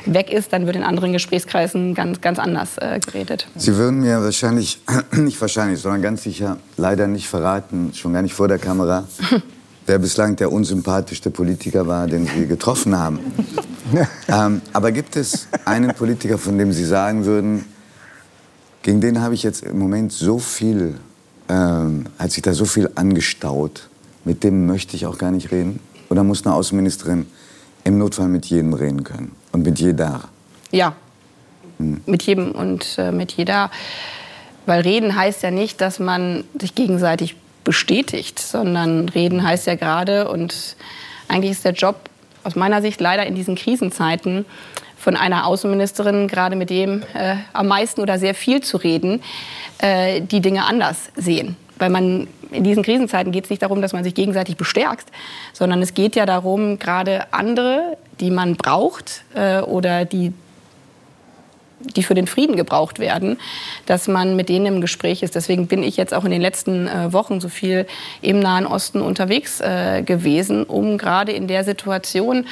weg 0.06 0.32
ist, 0.32 0.52
dann 0.52 0.66
wird 0.66 0.76
in 0.76 0.82
anderen 0.82 1.12
Gesprächskreisen 1.12 1.94
ganz, 1.94 2.20
ganz 2.20 2.38
anders 2.38 2.78
äh, 2.78 3.00
geredet. 3.04 3.46
Sie 3.56 3.76
würden 3.76 4.00
mir 4.00 4.22
wahrscheinlich, 4.22 4.80
nicht 5.12 5.40
wahrscheinlich, 5.40 5.80
sondern 5.80 6.02
ganz 6.02 6.22
sicher 6.22 6.58
leider 6.76 7.06
nicht 7.06 7.28
verraten, 7.28 7.92
schon 7.94 8.12
gar 8.12 8.22
nicht 8.22 8.34
vor 8.34 8.48
der 8.48 8.58
Kamera, 8.58 9.04
wer 9.86 9.98
bislang 9.98 10.36
der 10.36 10.50
unsympathischste 10.50 11.30
Politiker 11.30 11.86
war, 11.86 12.06
den 12.06 12.26
Sie 12.26 12.46
getroffen 12.46 12.96
haben. 12.96 13.18
ähm, 14.28 14.62
aber 14.72 14.92
gibt 14.92 15.16
es 15.16 15.48
einen 15.64 15.94
Politiker, 15.94 16.38
von 16.38 16.56
dem 16.56 16.72
Sie 16.72 16.84
sagen 16.84 17.24
würden, 17.24 17.64
gegen 18.82 19.00
den 19.00 19.20
habe 19.20 19.34
ich 19.34 19.42
jetzt 19.42 19.64
im 19.64 19.78
Moment 19.78 20.12
so 20.12 20.38
viel 20.38 20.98
ähm, 21.48 22.06
hat 22.18 22.32
sich 22.32 22.42
da 22.42 22.52
so 22.52 22.64
viel 22.64 22.90
angestaut. 22.94 23.88
Mit 24.24 24.44
dem 24.44 24.66
möchte 24.66 24.96
ich 24.96 25.06
auch 25.06 25.18
gar 25.18 25.30
nicht 25.30 25.50
reden. 25.50 25.80
Oder 26.10 26.24
muss 26.24 26.44
eine 26.44 26.54
Außenministerin 26.54 27.26
im 27.84 27.98
Notfall 27.98 28.28
mit 28.28 28.46
jedem 28.46 28.74
reden 28.74 29.04
können 29.04 29.32
und 29.52 29.64
mit 29.64 29.78
jeder? 29.78 30.28
Ja, 30.70 30.94
hm. 31.78 32.00
mit 32.06 32.22
jedem 32.22 32.52
und 32.52 32.96
äh, 32.98 33.12
mit 33.12 33.32
jeder. 33.32 33.70
Weil 34.66 34.82
reden 34.82 35.16
heißt 35.16 35.42
ja 35.42 35.50
nicht, 35.50 35.80
dass 35.80 35.98
man 35.98 36.44
sich 36.58 36.74
gegenseitig 36.74 37.36
bestätigt, 37.64 38.38
sondern 38.38 39.08
reden 39.08 39.42
heißt 39.42 39.66
ja 39.66 39.74
gerade, 39.74 40.28
und 40.30 40.76
eigentlich 41.28 41.52
ist 41.52 41.64
der 41.64 41.72
Job 41.72 41.96
aus 42.44 42.56
meiner 42.56 42.82
Sicht 42.82 43.00
leider 43.00 43.26
in 43.26 43.34
diesen 43.34 43.54
Krisenzeiten 43.54 44.44
von 44.98 45.16
einer 45.16 45.46
Außenministerin, 45.46 46.28
gerade 46.28 46.56
mit 46.56 46.70
dem 46.70 47.02
äh, 47.14 47.36
am 47.52 47.68
meisten 47.68 48.00
oder 48.00 48.18
sehr 48.18 48.34
viel 48.34 48.62
zu 48.62 48.76
reden, 48.76 49.22
äh, 49.78 50.20
die 50.20 50.40
Dinge 50.40 50.64
anders 50.64 51.10
sehen. 51.14 51.56
Weil 51.78 51.90
man 51.90 52.26
in 52.50 52.64
diesen 52.64 52.82
Krisenzeiten 52.82 53.30
geht 53.30 53.44
es 53.44 53.50
nicht 53.50 53.62
darum, 53.62 53.80
dass 53.80 53.92
man 53.92 54.04
sich 54.04 54.14
gegenseitig 54.14 54.56
bestärkt, 54.56 55.08
sondern 55.52 55.80
es 55.82 55.94
geht 55.94 56.16
ja 56.16 56.26
darum, 56.26 56.78
gerade 56.78 57.32
andere, 57.32 57.96
die 58.20 58.30
man 58.30 58.56
braucht 58.56 59.22
äh, 59.34 59.60
oder 59.60 60.04
die 60.04 60.32
die 61.80 62.02
für 62.02 62.14
den 62.14 62.26
Frieden 62.26 62.56
gebraucht 62.56 62.98
werden, 62.98 63.38
dass 63.86 64.08
man 64.08 64.36
mit 64.36 64.48
denen 64.48 64.66
im 64.66 64.80
Gespräch 64.80 65.22
ist. 65.22 65.34
Deswegen 65.34 65.66
bin 65.66 65.82
ich 65.82 65.96
jetzt 65.96 66.12
auch 66.12 66.24
in 66.24 66.30
den 66.30 66.40
letzten 66.40 66.88
äh, 66.88 67.12
Wochen 67.12 67.40
so 67.40 67.48
viel 67.48 67.86
im 68.20 68.40
Nahen 68.40 68.66
Osten 68.66 69.00
unterwegs 69.00 69.60
äh, 69.60 70.02
gewesen, 70.02 70.64
um 70.64 70.98
gerade 70.98 71.32
in 71.32 71.48
der 71.48 71.64
Situation, 71.64 72.46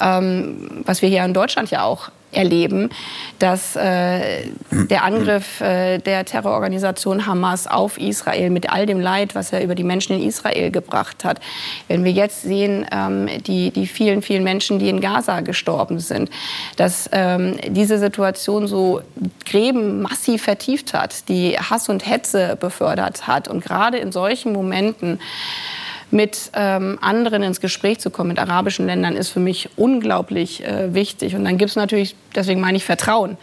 ähm, 0.00 0.82
was 0.84 1.02
wir 1.02 1.08
hier 1.08 1.24
in 1.24 1.34
Deutschland 1.34 1.70
ja 1.70 1.84
auch 1.84 2.10
erleben, 2.36 2.90
dass 3.38 3.76
äh, 3.76 4.44
der 4.70 5.04
Angriff 5.04 5.60
äh, 5.60 5.98
der 5.98 6.24
Terrororganisation 6.24 7.26
Hamas 7.26 7.66
auf 7.66 7.98
Israel 7.98 8.50
mit 8.50 8.70
all 8.70 8.86
dem 8.86 9.00
Leid, 9.00 9.34
was 9.34 9.52
er 9.52 9.62
über 9.62 9.74
die 9.74 9.84
Menschen 9.84 10.16
in 10.16 10.26
Israel 10.26 10.70
gebracht 10.70 11.24
hat, 11.24 11.40
wenn 11.88 12.04
wir 12.04 12.12
jetzt 12.12 12.42
sehen, 12.42 12.86
ähm, 12.92 13.28
die, 13.46 13.70
die 13.70 13.86
vielen, 13.86 14.22
vielen 14.22 14.44
Menschen, 14.44 14.78
die 14.78 14.88
in 14.88 15.00
Gaza 15.00 15.40
gestorben 15.40 15.98
sind, 15.98 16.30
dass 16.76 17.08
ähm, 17.12 17.56
diese 17.68 17.98
Situation 17.98 18.66
so 18.66 19.00
Gräben 19.44 20.02
massiv 20.02 20.42
vertieft 20.42 20.94
hat, 20.94 21.28
die 21.28 21.58
Hass 21.58 21.88
und 21.88 22.06
Hetze 22.06 22.56
befördert 22.58 23.26
hat 23.26 23.48
und 23.48 23.64
gerade 23.64 23.98
in 23.98 24.12
solchen 24.12 24.52
Momenten 24.52 25.18
mit 26.10 26.50
ähm, 26.54 26.98
anderen 27.00 27.42
ins 27.42 27.60
Gespräch 27.60 27.98
zu 27.98 28.10
kommen, 28.10 28.28
mit 28.28 28.38
arabischen 28.38 28.86
Ländern, 28.86 29.16
ist 29.16 29.30
für 29.30 29.40
mich 29.40 29.70
unglaublich 29.76 30.64
äh, 30.64 30.94
wichtig. 30.94 31.34
Und 31.34 31.44
dann 31.44 31.58
gibt 31.58 31.70
es 31.70 31.76
natürlich, 31.76 32.14
deswegen 32.34 32.60
meine 32.60 32.76
ich 32.76 32.84
Vertrauen. 32.84 33.36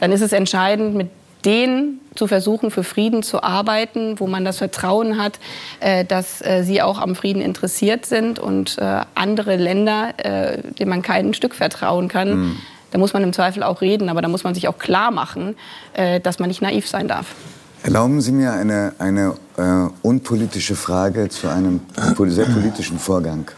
Dann 0.00 0.12
ist 0.12 0.20
es 0.20 0.32
entscheidend, 0.32 0.94
mit 0.94 1.08
denen 1.44 2.00
zu 2.14 2.26
versuchen, 2.26 2.70
für 2.70 2.84
Frieden 2.84 3.22
zu 3.22 3.42
arbeiten, 3.42 4.20
wo 4.20 4.26
man 4.26 4.44
das 4.44 4.58
Vertrauen 4.58 5.20
hat, 5.20 5.38
äh, 5.80 6.04
dass 6.04 6.44
äh, 6.44 6.62
sie 6.62 6.82
auch 6.82 7.00
am 7.00 7.14
Frieden 7.14 7.42
interessiert 7.42 8.06
sind 8.06 8.38
und 8.38 8.78
äh, 8.78 9.00
andere 9.14 9.56
Länder, 9.56 10.14
äh, 10.18 10.58
denen 10.78 10.90
man 10.90 11.02
kein 11.02 11.34
Stück 11.34 11.54
vertrauen 11.54 12.08
kann. 12.08 12.34
Mhm. 12.34 12.56
Da 12.90 12.98
muss 12.98 13.14
man 13.14 13.22
im 13.22 13.32
Zweifel 13.32 13.62
auch 13.62 13.80
reden, 13.80 14.10
aber 14.10 14.20
da 14.20 14.28
muss 14.28 14.44
man 14.44 14.54
sich 14.54 14.68
auch 14.68 14.78
klar 14.78 15.10
machen, 15.10 15.56
äh, 15.94 16.20
dass 16.20 16.38
man 16.38 16.48
nicht 16.48 16.60
naiv 16.60 16.86
sein 16.86 17.08
darf. 17.08 17.34
Erlauben 17.82 18.20
Sie 18.20 18.30
mir 18.30 18.52
eine, 18.52 18.94
eine 18.98 19.34
äh, 19.56 19.88
unpolitische 20.02 20.76
Frage 20.76 21.28
zu 21.28 21.48
einem 21.48 21.80
sehr 22.28 22.46
politischen 22.46 22.98
Vorgang. 23.00 23.50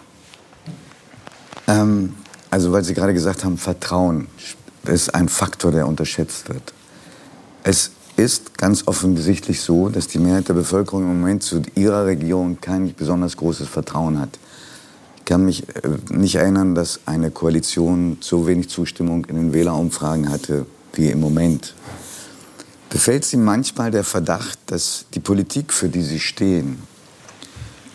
Ähm, 1.69 2.15
also, 2.51 2.73
weil 2.73 2.83
Sie 2.85 2.95
gerade 2.95 3.13
gesagt 3.13 3.45
haben, 3.45 3.59
Vertrauen 3.59 4.29
ist 4.87 5.15
ein 5.15 5.29
Faktor, 5.29 5.73
der 5.73 5.87
unterschätzt 5.87 6.49
wird. 6.49 6.73
Es 7.65 7.91
ist 8.17 8.57
ganz 8.57 8.87
offensichtlich 8.87 9.61
so, 9.61 9.91
dass 9.91 10.07
die 10.07 10.19
Mehrheit 10.19 10.49
der 10.49 10.55
Bevölkerung 10.55 11.03
im 11.03 11.21
Moment 11.21 11.43
zu 11.43 11.61
ihrer 11.75 12.07
Regierung 12.07 12.59
kein 12.63 12.95
besonders 12.95 13.37
großes 13.37 13.69
Vertrauen 13.69 14.19
hat. 14.19 14.39
Ich 15.19 15.27
kann 15.27 15.45
mich 15.45 15.69
äh, 15.69 15.89
nicht 16.11 16.37
erinnern, 16.37 16.75
dass 16.75 17.01
eine 17.05 17.31
Koalition 17.31 18.17
so 18.21 18.47
wenig 18.47 18.71
Zustimmung 18.71 19.27
in 19.27 19.37
den 19.37 19.53
Wählerumfragen 19.53 20.31
hatte 20.31 20.65
wie 20.95 21.11
im 21.11 21.21
Moment. 21.21 21.75
Befällt 22.95 23.25
Sie 23.25 23.37
manchmal 23.37 23.91
der 23.91 24.05
Verdacht, 24.05 24.57
dass 24.67 25.07
die 25.15 25.19
Politik, 25.19 25.73
für 25.73 25.89
die 25.89 26.03
Sie 26.03 26.21
stehen, 26.21 26.81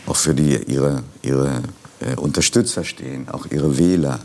auch 0.06 0.18
für 0.18 0.34
die 0.34 0.58
Ihre, 0.70 1.04
ihre 1.22 1.64
äh, 2.02 2.16
Unterstützer 2.18 2.84
stehen, 2.84 3.30
auch 3.30 3.46
Ihre 3.50 3.78
Wähler, 3.78 4.20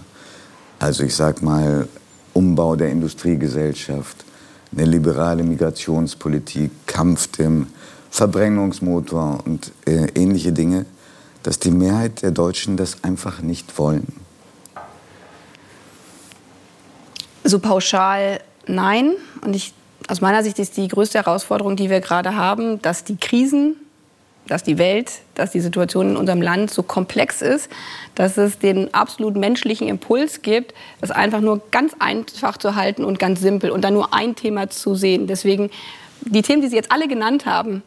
also 0.81 1.05
ich 1.05 1.15
sag 1.15 1.43
mal 1.43 1.87
Umbau 2.33 2.75
der 2.75 2.91
Industriegesellschaft, 2.91 4.25
eine 4.73 4.85
liberale 4.85 5.45
Migrationspolitik, 5.45 6.73
Kampf 6.87 7.29
dem 7.29 7.69
Verbrennungsmotor 8.11 9.45
und 9.47 9.71
äh, 9.87 10.09
ähnliche 10.17 10.51
Dinge, 10.51 10.87
dass 11.45 11.61
die 11.61 11.71
Mehrheit 11.71 12.23
der 12.23 12.33
Deutschen 12.33 12.77
das 12.77 13.05
einfach 13.05 13.43
nicht 13.43 13.79
wollen? 13.79 14.13
So 17.45 17.61
pauschal 17.61 18.41
nein. 18.67 19.13
Und 19.41 19.55
ich 19.55 19.73
aus 20.09 20.21
meiner 20.21 20.43
Sicht 20.43 20.59
ist 20.59 20.77
die 20.77 20.89
größte 20.89 21.19
Herausforderung, 21.19 21.77
die 21.77 21.91
wir 21.91 22.01
gerade 22.01 22.35
haben, 22.37 22.81
dass 22.83 23.05
die 23.05 23.17
Krisen, 23.17 23.77
dass 24.47 24.63
die 24.63 24.77
Welt, 24.77 25.11
dass 25.35 25.53
die 25.53 25.61
Situation 25.61 26.11
in 26.11 26.17
unserem 26.17 26.43
Land 26.43 26.71
so 26.71 26.83
komplex 26.83 27.41
ist, 27.41 27.71
dass 28.15 28.37
es 28.37 28.59
den 28.59 28.93
absolut 28.93 29.37
menschlichen 29.37 29.89
Impuls 29.89 30.43
gibt, 30.43 30.75
das 31.01 31.11
einfach 31.11 31.41
nur 31.41 31.63
ganz 31.71 31.95
einfach 31.99 32.59
zu 32.59 32.75
halten 32.75 33.05
und 33.05 33.19
ganz 33.19 33.41
simpel 33.41 33.71
und 33.71 33.83
dann 33.83 33.95
nur 33.95 34.13
ein 34.13 34.37
Thema 34.37 34.69
zu 34.69 34.95
sehen. 34.95 35.27
Deswegen 35.27 35.71
die 36.21 36.43
Themen, 36.43 36.61
die 36.61 36.69
Sie 36.69 36.77
jetzt 36.77 36.93
alle 36.93 37.09
genannt 37.09 37.47
haben, 37.47 37.83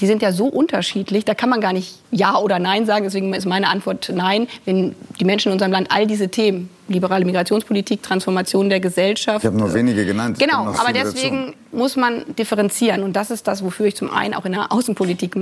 die 0.00 0.06
sind 0.06 0.22
ja 0.22 0.32
so 0.32 0.46
unterschiedlich, 0.46 1.24
da 1.24 1.34
kann 1.34 1.50
man 1.50 1.60
gar 1.60 1.72
nicht 1.72 1.98
Ja 2.10 2.38
oder 2.38 2.58
Nein 2.58 2.86
sagen. 2.86 3.04
Deswegen 3.04 3.32
ist 3.34 3.46
meine 3.46 3.68
Antwort 3.68 4.10
Nein. 4.14 4.48
Wenn 4.64 4.94
die 5.20 5.24
Menschen 5.24 5.48
in 5.48 5.54
unserem 5.54 5.72
Land 5.72 5.90
all 5.90 6.06
diese 6.06 6.28
Themen 6.28 6.70
liberale 6.88 7.24
Migrationspolitik, 7.24 8.02
Transformation 8.02 8.68
der 8.68 8.80
Gesellschaft. 8.80 9.40
Ich 9.40 9.46
habe 9.46 9.56
nur 9.56 9.72
wenige 9.72 10.04
genannt. 10.04 10.38
Genau, 10.38 10.66
aber 10.66 10.92
deswegen 10.92 11.54
muss 11.72 11.96
man 11.96 12.24
differenzieren. 12.38 13.02
Und 13.02 13.14
das 13.14 13.30
ist 13.30 13.48
das, 13.48 13.64
wofür 13.64 13.86
ich 13.86 13.96
zum 13.96 14.10
einen 14.10 14.34
auch 14.34 14.44
in 14.44 14.52
der 14.52 14.70
Außenpolitik 14.70 15.36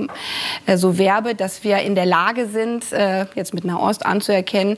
äh, 0.67 0.77
so 0.77 0.97
werbe, 0.97 1.35
dass 1.35 1.65
wir 1.65 1.79
in 1.79 1.95
der 1.95 2.07
Lage 2.07 2.47
sind, 2.47 2.93
äh, 2.93 3.27
jetzt 3.35 3.53
mit 3.53 3.65
Nahost 3.65 4.07
anzuerkennen, 4.07 4.77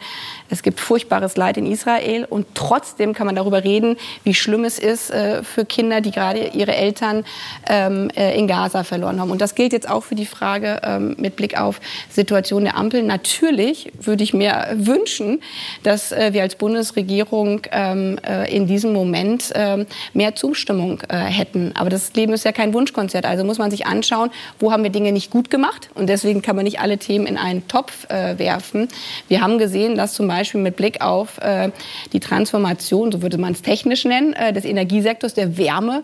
es 0.49 0.63
gibt 0.63 0.81
furchtbares 0.81 1.37
Leid 1.37 1.57
in 1.57 1.67
Israel 1.67 2.25
und 2.25 2.47
trotzdem 2.55 3.15
kann 3.15 3.27
man 3.27 3.37
darüber 3.37 3.65
reden, 3.65 3.97
wie 4.25 4.35
schlimm 4.35 4.65
es 4.65 4.79
ist 4.79 5.11
äh, 5.11 5.43
für 5.43 5.65
Kinder, 5.65 6.01
die 6.01 6.11
gerade 6.11 6.49
ihre 6.49 6.75
Eltern 6.75 7.25
ähm, 7.69 8.11
äh, 8.17 8.39
in 8.39 8.47
Gaza 8.47 8.85
verloren 8.85 9.21
haben. 9.21 9.31
Und 9.31 9.41
das 9.41 9.55
gilt 9.55 9.73
jetzt 9.73 9.89
auch 9.89 10.05
für 10.05 10.15
die 10.15 10.27
Frage 10.27 10.81
ähm, 10.83 11.15
mit 11.19 11.37
Blick 11.37 11.59
auf 11.59 11.81
Situation 12.11 12.65
der 12.65 12.77
Ampel. 12.77 13.03
Natürlich 13.03 13.93
würde 14.01 14.25
ich 14.25 14.33
mir 14.33 14.69
wünschen, 14.75 15.43
dass 15.83 16.13
wir 16.13 16.43
als 16.43 16.52
Bundesregierung 16.57 17.63
ähm, 17.71 18.19
äh, 18.27 18.55
in 18.55 18.67
diesem 18.67 18.93
Moment 18.93 19.53
ähm, 19.55 19.87
mehr 20.13 20.35
Zustimmung 20.35 21.03
äh, 21.09 21.17
hätten. 21.17 21.73
Aber 21.75 21.91
das 21.91 22.13
Leben 22.15 22.33
ist 22.33 22.45
ja 22.45 22.53
kein 22.53 22.75
Wunschkonzert. 22.75 23.27
Also 23.27 23.45
muss 23.45 23.59
man 23.59 23.71
sich 23.71 23.87
anschauen, 23.87 24.31
wo 24.59 24.73
haben 24.73 24.83
wir 24.83 24.91
Dinge 24.91 25.13
nicht 25.13 25.31
gut 25.31 25.51
gemacht. 25.51 25.91
Und 25.95 26.09
deswegen 26.09 26.43
kann 26.43 26.57
man 26.57 26.65
nicht 26.65 26.81
alle 26.81 26.99
Themen 26.99 27.27
in 27.27 27.37
einen 27.37 27.67
Topf 27.69 28.09
äh, 28.11 28.39
werfen. 28.39 28.89
Wir 29.29 29.41
haben 29.41 29.59
gesehen, 29.59 29.97
dass 29.97 30.15
zum 30.15 30.29
Beispiel 30.29 30.61
mit 30.61 30.77
Blick 30.77 31.03
auf 31.03 31.39
äh, 31.39 31.71
die 32.13 32.21
Transformation, 32.21 33.13
so 33.13 33.23
würde 33.23 33.39
man 33.39 33.53
es 33.53 33.63
technisch 33.63 34.05
nennen, 34.05 34.33
äh, 34.33 34.53
des 34.53 34.65
Energiesektors, 34.65 35.35
der 35.35 35.57
Wärme 35.57 36.03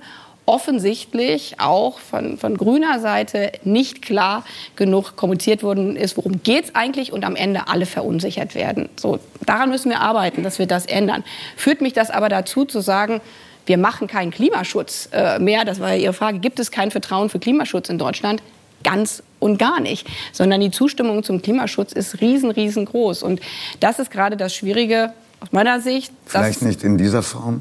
offensichtlich 0.49 1.57
auch 1.61 1.99
von, 1.99 2.39
von 2.39 2.57
grüner 2.57 3.01
Seite 3.01 3.53
nicht 3.65 4.01
klar 4.01 4.45
genug 4.77 5.15
kommuniziert 5.15 5.63
worden 5.63 5.95
ist, 5.95 6.17
worum 6.17 6.43
geht 6.43 6.65
es 6.65 6.75
eigentlich 6.75 7.13
und 7.13 7.27
am 7.27 7.37
Ende 7.37 7.69
alle 7.69 7.85
verunsichert 7.85 8.55
werden. 8.55 8.89
So, 8.97 9.19
daran 9.45 9.69
müssen 9.69 9.91
wir 9.91 10.01
arbeiten, 10.01 10.43
dass 10.43 10.59
wir 10.59 10.67
das 10.67 10.87
ändern. 10.87 11.23
Führt 11.57 11.83
mich 11.83 11.93
das 11.93 12.11
aber 12.11 12.31
dazu 12.31 12.65
zu 12.65 12.81
sagen, 12.81 13.21
wir 13.67 13.77
machen 13.77 14.09
keinen 14.09 14.31
Klimaschutz 14.31 15.11
äh, 15.13 15.39
mehr, 15.39 15.67
das 15.67 15.81
war 15.81 15.93
ja 15.93 15.97
Ihre 15.97 16.13
Frage, 16.15 16.39
gibt 16.39 16.59
es 16.59 16.71
kein 16.71 16.91
Vertrauen 16.91 17.29
für 17.29 17.39
Klimaschutz 17.39 17.91
in 17.91 17.99
Deutschland? 17.99 18.43
Ganz 18.83 19.23
und 19.41 19.59
gar 19.59 19.81
nicht, 19.81 20.09
sondern 20.33 20.63
die 20.63 20.71
Zustimmung 20.71 21.25
zum 21.25 21.43
Klimaschutz 21.43 21.93
ist 21.93 22.23
riesen, 22.23 22.51
riesengroß. 22.51 23.23
Und 23.23 23.41
das 23.81 23.99
ist 23.99 24.11
gerade 24.11 24.39
das 24.39 24.55
Schwierige 24.55 25.13
aus 25.41 25.53
meiner 25.53 25.81
Sicht. 25.83 26.11
Vielleicht 26.25 26.63
nicht 26.63 26.83
in 26.85 26.97
dieser 26.97 27.23
Form 27.23 27.61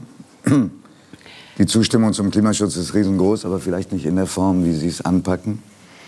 die 1.58 1.66
Zustimmung 1.66 2.14
zum 2.14 2.32
Klimaschutz 2.32 2.76
ist 2.76 2.94
riesengroß, 2.94 3.46
aber 3.46 3.60
vielleicht 3.60 3.92
nicht 3.92 4.06
in 4.06 4.16
der 4.16 4.28
Form, 4.28 4.66
wie 4.66 4.74
Sie 4.74 4.88
es 4.88 5.02
anpacken. 5.02 5.64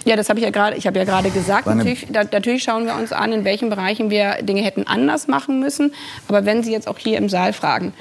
Ja, 0.06 0.16
das 0.16 0.30
habe 0.30 0.40
ich 0.40 0.46
ja 0.46 0.52
gerade. 0.52 0.78
Ich 0.78 0.88
habe 0.88 0.98
ja 0.98 1.06
gerade 1.06 1.30
gesagt. 1.30 1.68
Natürlich, 1.68 2.08
da, 2.12 2.24
natürlich, 2.24 2.64
schauen 2.64 2.86
wir 2.86 2.96
uns 2.96 3.12
an, 3.12 3.34
in 3.34 3.44
welchen 3.44 3.70
Bereichen 3.70 4.10
wir 4.10 4.42
Dinge 4.42 4.62
hätten 4.62 4.84
anders 4.88 5.28
machen 5.28 5.60
müssen. 5.60 5.94
Aber 6.28 6.46
wenn 6.46 6.64
Sie 6.64 6.72
jetzt 6.72 6.88
auch 6.88 6.98
hier 6.98 7.18
im 7.18 7.30
Saal 7.30 7.54
fragen, 7.54 7.94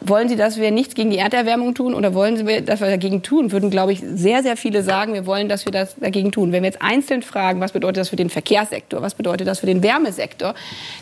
wollen 0.00 0.28
Sie, 0.28 0.36
dass 0.36 0.58
wir 0.58 0.70
nichts 0.70 0.94
gegen 0.94 1.10
die 1.10 1.18
Erderwärmung 1.18 1.74
tun 1.74 1.94
oder 1.94 2.14
wollen 2.14 2.36
Sie, 2.36 2.64
dass 2.64 2.80
wir 2.80 2.88
dagegen 2.88 3.22
tun? 3.22 3.52
Würden, 3.52 3.70
glaube 3.70 3.92
ich, 3.92 4.00
sehr, 4.00 4.42
sehr 4.42 4.56
viele 4.56 4.82
sagen, 4.82 5.14
wir 5.14 5.26
wollen, 5.26 5.48
dass 5.48 5.64
wir 5.64 5.72
das 5.72 5.96
dagegen 5.96 6.32
tun. 6.32 6.52
Wenn 6.52 6.62
wir 6.62 6.68
jetzt 6.68 6.82
einzeln 6.82 7.22
fragen, 7.22 7.60
was 7.60 7.72
bedeutet 7.72 7.98
das 7.98 8.08
für 8.08 8.16
den 8.16 8.30
Verkehrssektor, 8.30 9.02
was 9.02 9.14
bedeutet 9.14 9.46
das 9.46 9.60
für 9.60 9.66
den 9.66 9.82
Wärmesektor, 9.82 10.54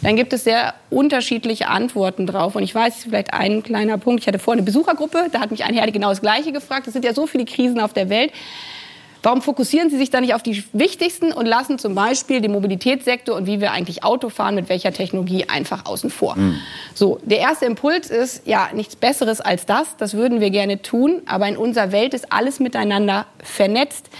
dann 0.02 0.16
gibt 0.16 0.32
es 0.32 0.44
sehr 0.44 0.74
unterschiedliche 0.90 1.68
Antworten 1.68 2.26
drauf. 2.26 2.56
Und 2.56 2.62
ich 2.62 2.74
weiß, 2.74 3.04
vielleicht 3.04 3.34
ein 3.34 3.62
kleiner 3.62 3.98
Punkt. 3.98 4.22
Ich 4.22 4.26
hatte 4.26 4.38
vorhin 4.38 4.60
eine 4.60 4.66
Besuchergruppe, 4.66 5.26
da 5.32 5.40
hat 5.40 5.50
mich 5.50 5.64
ein 5.64 5.74
Herr 5.74 5.90
genau 5.90 6.10
das 6.10 6.20
Gleiche 6.20 6.52
gefragt. 6.52 6.86
Es 6.86 6.92
sind 6.92 7.04
ja 7.04 7.14
so 7.14 7.26
viele 7.26 7.44
Krisen 7.44 7.80
auf 7.80 7.92
der 7.92 8.08
Welt. 8.08 8.32
Warum 9.24 9.40
fokussieren 9.40 9.88
Sie 9.88 9.96
sich 9.96 10.10
da 10.10 10.20
nicht 10.20 10.34
auf 10.34 10.42
die 10.42 10.62
wichtigsten 10.74 11.32
und 11.32 11.46
lassen 11.46 11.78
zum 11.78 11.94
Beispiel 11.94 12.42
den 12.42 12.52
Mobilitätssektor 12.52 13.34
und 13.34 13.46
wie 13.46 13.58
wir 13.58 13.72
eigentlich 13.72 14.04
Auto 14.04 14.28
fahren, 14.28 14.54
mit 14.54 14.68
welcher 14.68 14.92
Technologie 14.92 15.46
einfach 15.48 15.86
außen 15.86 16.10
vor? 16.10 16.36
Mhm. 16.36 16.58
So, 16.92 17.18
der 17.24 17.38
erste 17.38 17.64
Impuls 17.64 18.10
ist 18.10 18.46
ja 18.46 18.68
nichts 18.74 18.96
Besseres 18.96 19.40
als 19.40 19.64
das. 19.64 19.96
Das 19.96 20.12
würden 20.12 20.42
wir 20.42 20.50
gerne 20.50 20.82
tun, 20.82 21.22
aber 21.24 21.48
in 21.48 21.56
unserer 21.56 21.90
Welt 21.90 22.12
ist 22.12 22.34
alles 22.34 22.60
miteinander 22.60 23.24
vernetzt. 23.42 24.10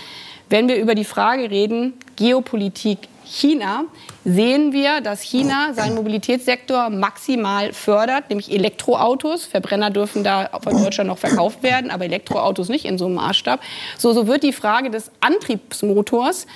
Wenn 0.49 0.69
wir 0.69 0.77
über 0.77 0.95
die 0.95 1.05
Frage 1.05 1.51
reden, 1.51 1.93
Geopolitik 2.17 3.01
China 3.25 3.85
sehen 4.25 4.73
wir, 4.73 5.01
dass 5.01 5.23
China 5.23 5.73
seinen 5.75 5.95
Mobilitätssektor 5.95 6.91
maximal 6.91 7.73
fördert, 7.73 8.31
nämlich 8.31 8.53
Elektroautos. 8.53 9.45
Verbrenner 9.45 9.91
dürfen 9.91 10.25
da 10.25 10.51
von 10.63 10.83
Deutschland 10.83 11.09
noch 11.09 11.19
verkauft 11.19 11.63
werden, 11.63 11.91
aber 11.91 12.05
Elektroautos 12.05 12.69
nicht 12.69 12.85
in 12.85 12.99
so 12.99 13.07
einem 13.07 13.15
Maßstab. 13.15 13.61
So, 13.99 14.13
so 14.13 14.27
wird 14.27 14.43
die 14.43 14.53
Frage 14.53 14.91
des 14.91 15.11
Antriebsmotors 15.21 16.47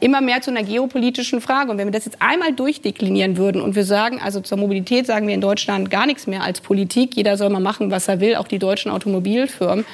immer 0.00 0.20
mehr 0.20 0.40
zu 0.40 0.50
einer 0.50 0.62
geopolitischen 0.62 1.40
Frage. 1.40 1.70
Und 1.70 1.78
wenn 1.78 1.86
wir 1.86 1.92
das 1.92 2.06
jetzt 2.06 2.20
einmal 2.20 2.52
durchdeklinieren 2.52 3.36
würden 3.36 3.60
und 3.60 3.76
wir 3.76 3.84
sagen, 3.84 4.20
also 4.20 4.40
zur 4.40 4.58
Mobilität 4.58 5.06
sagen 5.06 5.26
wir 5.26 5.34
in 5.34 5.40
Deutschland 5.40 5.90
gar 5.90 6.06
nichts 6.06 6.26
mehr 6.26 6.42
als 6.42 6.60
Politik, 6.60 7.16
jeder 7.16 7.36
soll 7.36 7.50
mal 7.50 7.60
machen, 7.60 7.90
was 7.90 8.08
er 8.08 8.20
will, 8.20 8.36
auch 8.36 8.48
die 8.48 8.58
deutschen 8.58 8.90
Automobilfirmen, 8.90 9.84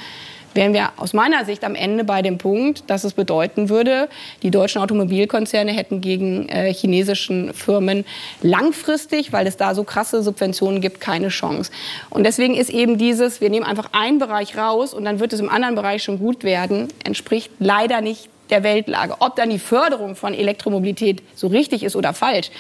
wären 0.57 0.73
wir 0.73 0.91
aus 0.97 1.13
meiner 1.13 1.45
Sicht 1.45 1.63
am 1.65 1.75
Ende 1.75 2.03
bei 2.05 2.23
dem 2.23 2.39
Punkt, 2.39 2.85
dass 2.89 3.05
es 3.05 3.13
bedeuten 3.13 3.69
würde, 3.69 4.09
die 4.43 4.51
deutschen 4.51 4.83
Automobilkonzerne 4.83 5.73
hätten 5.73 6.01
gegen 6.01 6.49
äh, 6.49 6.73
chinesischen 6.73 7.55
Firmen 7.55 8.05
langfristig, 8.43 9.33
weil 9.33 9.47
es 9.47 9.57
da 9.57 9.75
so 9.75 9.85
krasse 9.85 10.23
Subventionen 10.23 10.81
gibt, 10.81 11.01
keine 11.01 11.29
Chance. 11.29 11.71
Und 12.11 12.25
deswegen 12.25 12.55
ist 12.55 12.71
eben 12.71 12.99
dieses, 12.99 13.41
wir 13.41 13.51
nehmen 13.51 13.67
einfach 13.67 13.91
einen 13.93 14.19
Bereich 14.19 14.57
raus 14.57 14.95
und 14.95 15.05
dann 15.05 15.21
wird 15.21 15.33
es 15.33 15.41
im 15.41 15.49
anderen 15.49 15.77
Bereich 15.77 16.03
schon 16.03 16.19
gut 16.19 16.43
werden, 16.43 16.89
entspricht 17.05 17.51
leider 17.59 18.01
nicht 18.01 18.29
der 18.51 18.63
Weltlage. 18.63 19.17
Ob 19.21 19.37
dann 19.37 19.51
die 19.51 19.59
Förderung 19.59 20.17
von 20.17 20.35
Elektromobilität 20.35 21.23
so 21.35 21.49
richtig 21.49 21.83
ist 21.83 21.97
oder 21.97 22.15
falsch, 22.15 22.51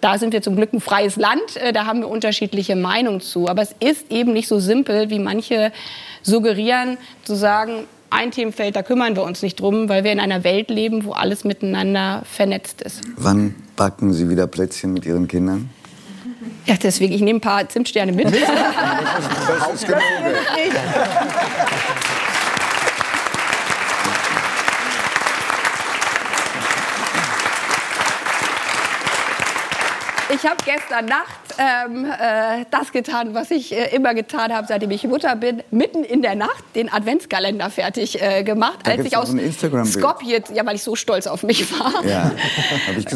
da 0.00 0.18
sind 0.18 0.32
wir 0.32 0.42
zum 0.42 0.56
Glück 0.56 0.72
ein 0.72 0.80
freies 0.80 1.16
Land, 1.16 1.56
äh, 1.56 1.72
da 1.72 1.86
haben 1.86 2.00
wir 2.00 2.08
unterschiedliche 2.08 2.76
Meinungen 2.76 3.20
zu. 3.20 3.48
Aber 3.48 3.62
es 3.62 3.74
ist 3.80 4.10
eben 4.10 4.32
nicht 4.32 4.48
so 4.48 4.58
simpel, 4.58 5.10
wie 5.10 5.18
manche 5.18 5.72
suggerieren, 6.22 6.98
zu 7.24 7.34
sagen, 7.34 7.84
ein 8.10 8.32
Themenfeld, 8.32 8.74
da 8.74 8.82
kümmern 8.82 9.14
wir 9.14 9.22
uns 9.22 9.40
nicht 9.42 9.60
drum, 9.60 9.88
weil 9.88 10.02
wir 10.02 10.12
in 10.12 10.20
einer 10.20 10.42
Welt 10.42 10.68
leben, 10.68 11.04
wo 11.04 11.12
alles 11.12 11.44
miteinander 11.44 12.22
vernetzt 12.24 12.82
ist. 12.82 13.02
Wann 13.16 13.54
backen 13.76 14.12
Sie 14.12 14.28
wieder 14.28 14.46
Plätzchen 14.48 14.92
mit 14.92 15.06
Ihren 15.06 15.28
Kindern? 15.28 15.70
Ja, 16.66 16.74
deswegen, 16.82 17.12
ich 17.12 17.20
nehme 17.20 17.38
ein 17.38 17.40
paar 17.40 17.68
Zimtsterne 17.68 18.12
mit. 18.12 18.26
das 18.26 18.34
ist, 18.34 18.48
das 19.48 19.74
ist 19.74 19.86
genug. 19.86 20.00
Ich 30.32 30.44
habe 30.44 30.56
gestern 30.64 31.06
Nacht 31.06 31.40
ähm, 31.58 32.04
äh, 32.04 32.64
das 32.70 32.92
getan, 32.92 33.34
was 33.34 33.50
ich 33.50 33.72
äh, 33.72 33.94
immer 33.94 34.14
getan 34.14 34.52
habe, 34.52 34.66
seitdem 34.68 34.90
ich 34.90 35.04
Mutter 35.04 35.34
bin. 35.34 35.62
Mitten 35.70 36.04
in 36.04 36.22
der 36.22 36.36
Nacht 36.36 36.64
den 36.74 36.92
Adventskalender 36.92 37.70
fertig 37.70 38.22
äh, 38.22 38.44
gemacht, 38.44 38.80
da 38.84 38.92
als 38.92 39.04
ich 39.04 39.16
aus 39.16 39.34
Skopje, 39.84 40.42
ja, 40.54 40.64
weil 40.64 40.76
ich 40.76 40.82
so 40.82 40.94
stolz 40.94 41.26
auf 41.26 41.42
mich 41.42 41.70
war, 41.78 42.04
ja, 42.04 42.30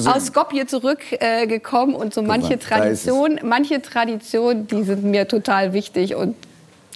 aus 0.12 0.26
Skopje 0.26 0.66
zurückgekommen 0.66 1.94
und 1.94 2.14
so 2.14 2.22
manche 2.22 2.50
mal, 2.50 2.58
Tradition, 2.58 3.40
manche 3.42 3.80
Tradition, 3.80 4.66
die 4.66 4.82
sind 4.82 5.04
mir 5.04 5.28
total 5.28 5.72
wichtig 5.72 6.14
und 6.14 6.34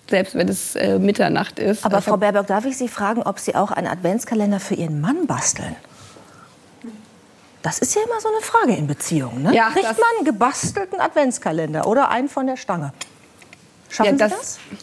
selbst 0.09 0.35
wenn 0.35 0.49
es 0.49 0.75
äh, 0.75 0.99
Mitternacht 0.99 1.59
ist. 1.59 1.85
Aber 1.85 2.03
Frau 2.03 2.17
Baerbock, 2.17 2.47
darf 2.47 2.65
ich 2.65 2.77
Sie 2.77 2.89
fragen, 2.89 3.23
ob 3.23 3.39
Sie 3.39 3.55
auch 3.55 3.71
einen 3.71 3.87
Adventskalender 3.87 4.59
für 4.59 4.75
Ihren 4.75 5.01
Mann 5.01 5.27
basteln? 5.27 5.77
Das 7.63 7.79
ist 7.79 7.95
ja 7.95 8.03
immer 8.03 8.21
so 8.21 8.29
eine 8.29 8.41
Frage 8.41 8.75
in 8.75 8.87
Beziehungen. 8.87 9.43
Ne? 9.43 9.55
Ja, 9.55 9.71
Kriegt 9.71 9.85
man 9.85 9.97
einen 10.17 10.25
gebastelten 10.25 11.01
Adventskalender 11.01 11.87
oder 11.87 12.09
einen 12.09 12.29
von 12.29 12.47
der 12.47 12.57
Stange? 12.57 12.93
Schaffen 13.89 14.19
ja, 14.19 14.29
das, 14.29 14.55
Sie 14.55 14.61
das? 14.71 14.79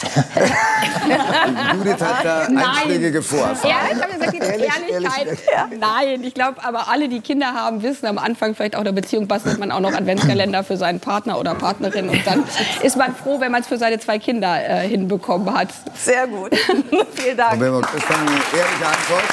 Judith 1.74 2.00
hat 2.00 2.24
da 2.24 2.46
einschlägige 2.46 3.22
Vorerfahrungen. 3.22 3.76
Ja, 3.76 3.96
ich 3.96 4.02
habe 4.02 4.12
gesagt, 4.12 4.32
die 4.32 4.38
ehrlich, 4.38 4.70
Ehrlichkeit. 4.90 5.26
Ehrlich. 5.26 5.40
Ja. 5.52 5.68
Nein, 5.78 6.24
ich 6.24 6.34
glaube, 6.34 6.64
aber 6.64 6.88
alle, 6.88 7.08
die 7.08 7.20
Kinder 7.20 7.52
haben, 7.54 7.82
wissen 7.82 8.06
am 8.06 8.18
Anfang 8.18 8.54
vielleicht 8.54 8.76
auch 8.76 8.84
der 8.84 8.92
Beziehung 8.92 9.28
bastelt 9.28 9.58
man 9.58 9.70
auch 9.70 9.80
noch 9.80 9.92
Adventskalender 9.92 10.64
für 10.64 10.76
seinen 10.76 11.00
Partner 11.00 11.38
oder 11.38 11.54
Partnerin 11.54 12.08
und 12.08 12.26
dann 12.26 12.44
ist 12.82 12.96
man 12.96 13.14
froh, 13.14 13.40
wenn 13.40 13.52
man 13.52 13.60
es 13.62 13.68
für 13.68 13.78
seine 13.78 13.98
zwei 13.98 14.18
Kinder 14.18 14.56
äh, 14.62 14.88
hinbekommen 14.88 15.52
hat. 15.52 15.68
Sehr 15.94 16.26
gut. 16.26 16.54
Vielen 17.14 17.36
Dank. 17.36 17.60
Das 17.60 17.60
war 17.60 18.18
eine 18.18 18.30
ehrliche 18.30 18.86
Antwort. 18.86 19.24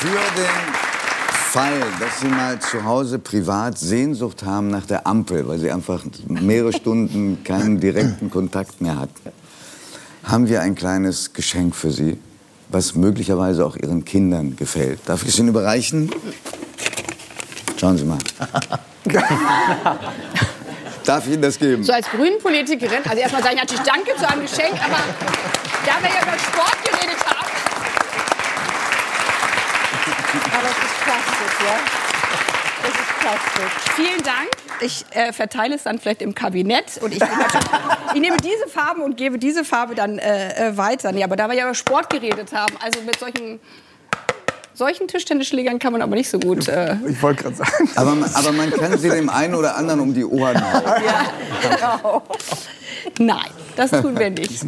Für 0.00 0.08
den 0.08 0.46
Fall, 1.30 1.80
dass 2.00 2.20
Sie 2.20 2.28
mal 2.28 2.58
zu 2.58 2.84
Hause 2.84 3.18
privat 3.18 3.76
Sehnsucht 3.76 4.44
haben 4.44 4.68
nach 4.68 4.86
der 4.86 5.06
Ampel, 5.06 5.46
weil 5.46 5.58
Sie 5.58 5.70
einfach 5.70 6.02
mehrere 6.26 6.72
Stunden 6.72 7.44
keinen 7.44 7.80
direkten 7.80 8.30
Kontakt 8.30 8.80
mehr 8.80 8.98
hatten, 8.98 9.30
haben 10.24 10.48
wir 10.48 10.62
ein 10.62 10.74
kleines 10.74 11.34
Geschenk 11.34 11.76
für 11.76 11.90
Sie, 11.90 12.18
was 12.70 12.94
möglicherweise 12.94 13.66
auch 13.66 13.76
Ihren 13.76 14.06
Kindern 14.06 14.56
gefällt. 14.56 15.00
Darf 15.04 15.20
ich 15.22 15.28
es 15.28 15.38
Ihnen 15.38 15.48
überreichen? 15.48 16.10
Schauen 17.78 17.98
Sie 17.98 18.06
mal. 18.06 18.16
Darf 21.04 21.26
ich 21.26 21.34
Ihnen 21.34 21.42
das 21.42 21.58
geben? 21.58 21.84
So 21.84 21.92
als 21.92 22.08
Grünen-Politikerin, 22.08 23.02
also 23.06 23.20
erstmal 23.20 23.42
sage 23.42 23.56
ich 23.56 23.60
natürlich 23.60 23.84
Danke 23.84 24.16
zu 24.16 24.26
einem 24.26 24.40
Geschenk, 24.40 24.82
aber 24.82 24.96
da 25.84 26.02
wir 26.02 26.08
ja 26.08 26.22
über 26.22 26.38
Sport 26.38 26.78
geredet 26.84 27.20
haben, 27.26 27.50
aber 30.52 30.68
es 30.68 30.76
ist 30.76 31.00
Vielen 33.96 34.22
Dank. 34.22 34.48
Ich 34.80 35.04
äh, 35.10 35.32
verteile 35.32 35.74
es 35.74 35.82
dann 35.82 35.98
vielleicht 35.98 36.22
im 36.22 36.34
Kabinett 36.34 36.98
und 37.02 37.12
ich 37.12 37.20
nehme, 37.20 37.46
ich 38.14 38.20
nehme 38.20 38.36
diese 38.38 38.66
Farben 38.68 39.02
und 39.02 39.16
gebe 39.16 39.38
diese 39.38 39.64
Farbe 39.64 39.94
dann 39.94 40.18
äh, 40.18 40.68
äh, 40.68 40.76
weiter. 40.76 41.12
Nee, 41.12 41.22
aber 41.22 41.36
da 41.36 41.48
wir 41.48 41.54
ja 41.54 41.64
über 41.64 41.74
Sport 41.74 42.08
geredet 42.08 42.52
haben, 42.52 42.74
also 42.82 43.02
mit 43.02 43.18
solchen 43.18 43.60
solchen 44.72 45.08
Tischtennisschlägern 45.08 45.78
kann 45.78 45.92
man 45.92 46.00
aber 46.00 46.16
nicht 46.16 46.30
so 46.30 46.38
gut. 46.38 46.66
Äh 46.66 46.96
ich 47.06 47.20
wollte 47.20 47.42
gerade 47.42 47.56
sagen. 47.56 47.90
Aber, 47.96 48.16
aber, 48.34 48.52
man 48.52 48.70
kann 48.70 48.96
sie 48.96 49.10
dem 49.10 49.28
einen 49.28 49.54
oder 49.54 49.76
anderen 49.76 50.00
um 50.00 50.14
die 50.14 50.24
Ohren 50.24 50.56
hauen. 50.58 50.82
Ja, 51.04 51.76
genau. 51.76 52.22
Nein, 53.18 53.50
das 53.76 53.90
tun 53.90 54.18
wir 54.18 54.30
nicht. 54.30 54.64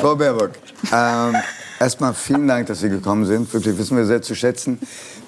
Frau 0.00 0.16
Baerbock, 0.16 0.52
ähm, 0.92 1.36
erstmal 1.80 2.14
vielen 2.14 2.46
Dank, 2.46 2.68
dass 2.68 2.80
Sie 2.80 2.88
gekommen 2.88 3.24
sind. 3.24 3.52
Wirklich 3.52 3.76
wissen 3.76 3.96
wir 3.96 4.06
sehr 4.06 4.22
zu 4.22 4.36
schätzen. 4.36 4.78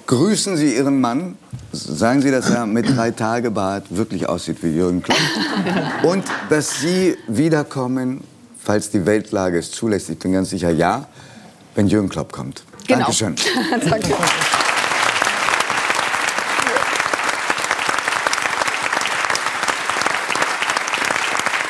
Grüßen 0.07 0.55
Sie 0.55 0.75
Ihren 0.75 1.01
Mann. 1.01 1.37
Sagen 1.73 2.21
Sie, 2.21 2.31
dass 2.31 2.49
er 2.49 2.65
mit 2.65 2.87
drei 2.95 3.11
Tage 3.11 3.51
Bart 3.51 3.85
wirklich 3.89 4.29
aussieht 4.29 4.61
wie 4.61 4.69
Jürgen 4.69 5.01
Klopp. 5.01 5.17
Und 6.03 6.23
dass 6.49 6.79
Sie 6.79 7.17
wiederkommen, 7.27 8.23
falls 8.63 8.89
die 8.91 9.05
Weltlage 9.05 9.57
es 9.57 9.71
zulässt. 9.71 10.09
Ich 10.09 10.19
bin 10.19 10.31
ganz 10.31 10.51
sicher, 10.51 10.69
ja, 10.69 11.07
wenn 11.75 11.87
Jürgen 11.87 12.09
Klopp 12.09 12.31
kommt. 12.31 12.63
Genau. 12.87 12.99
Dankeschön. 12.99 13.35
Danke. 13.89 14.13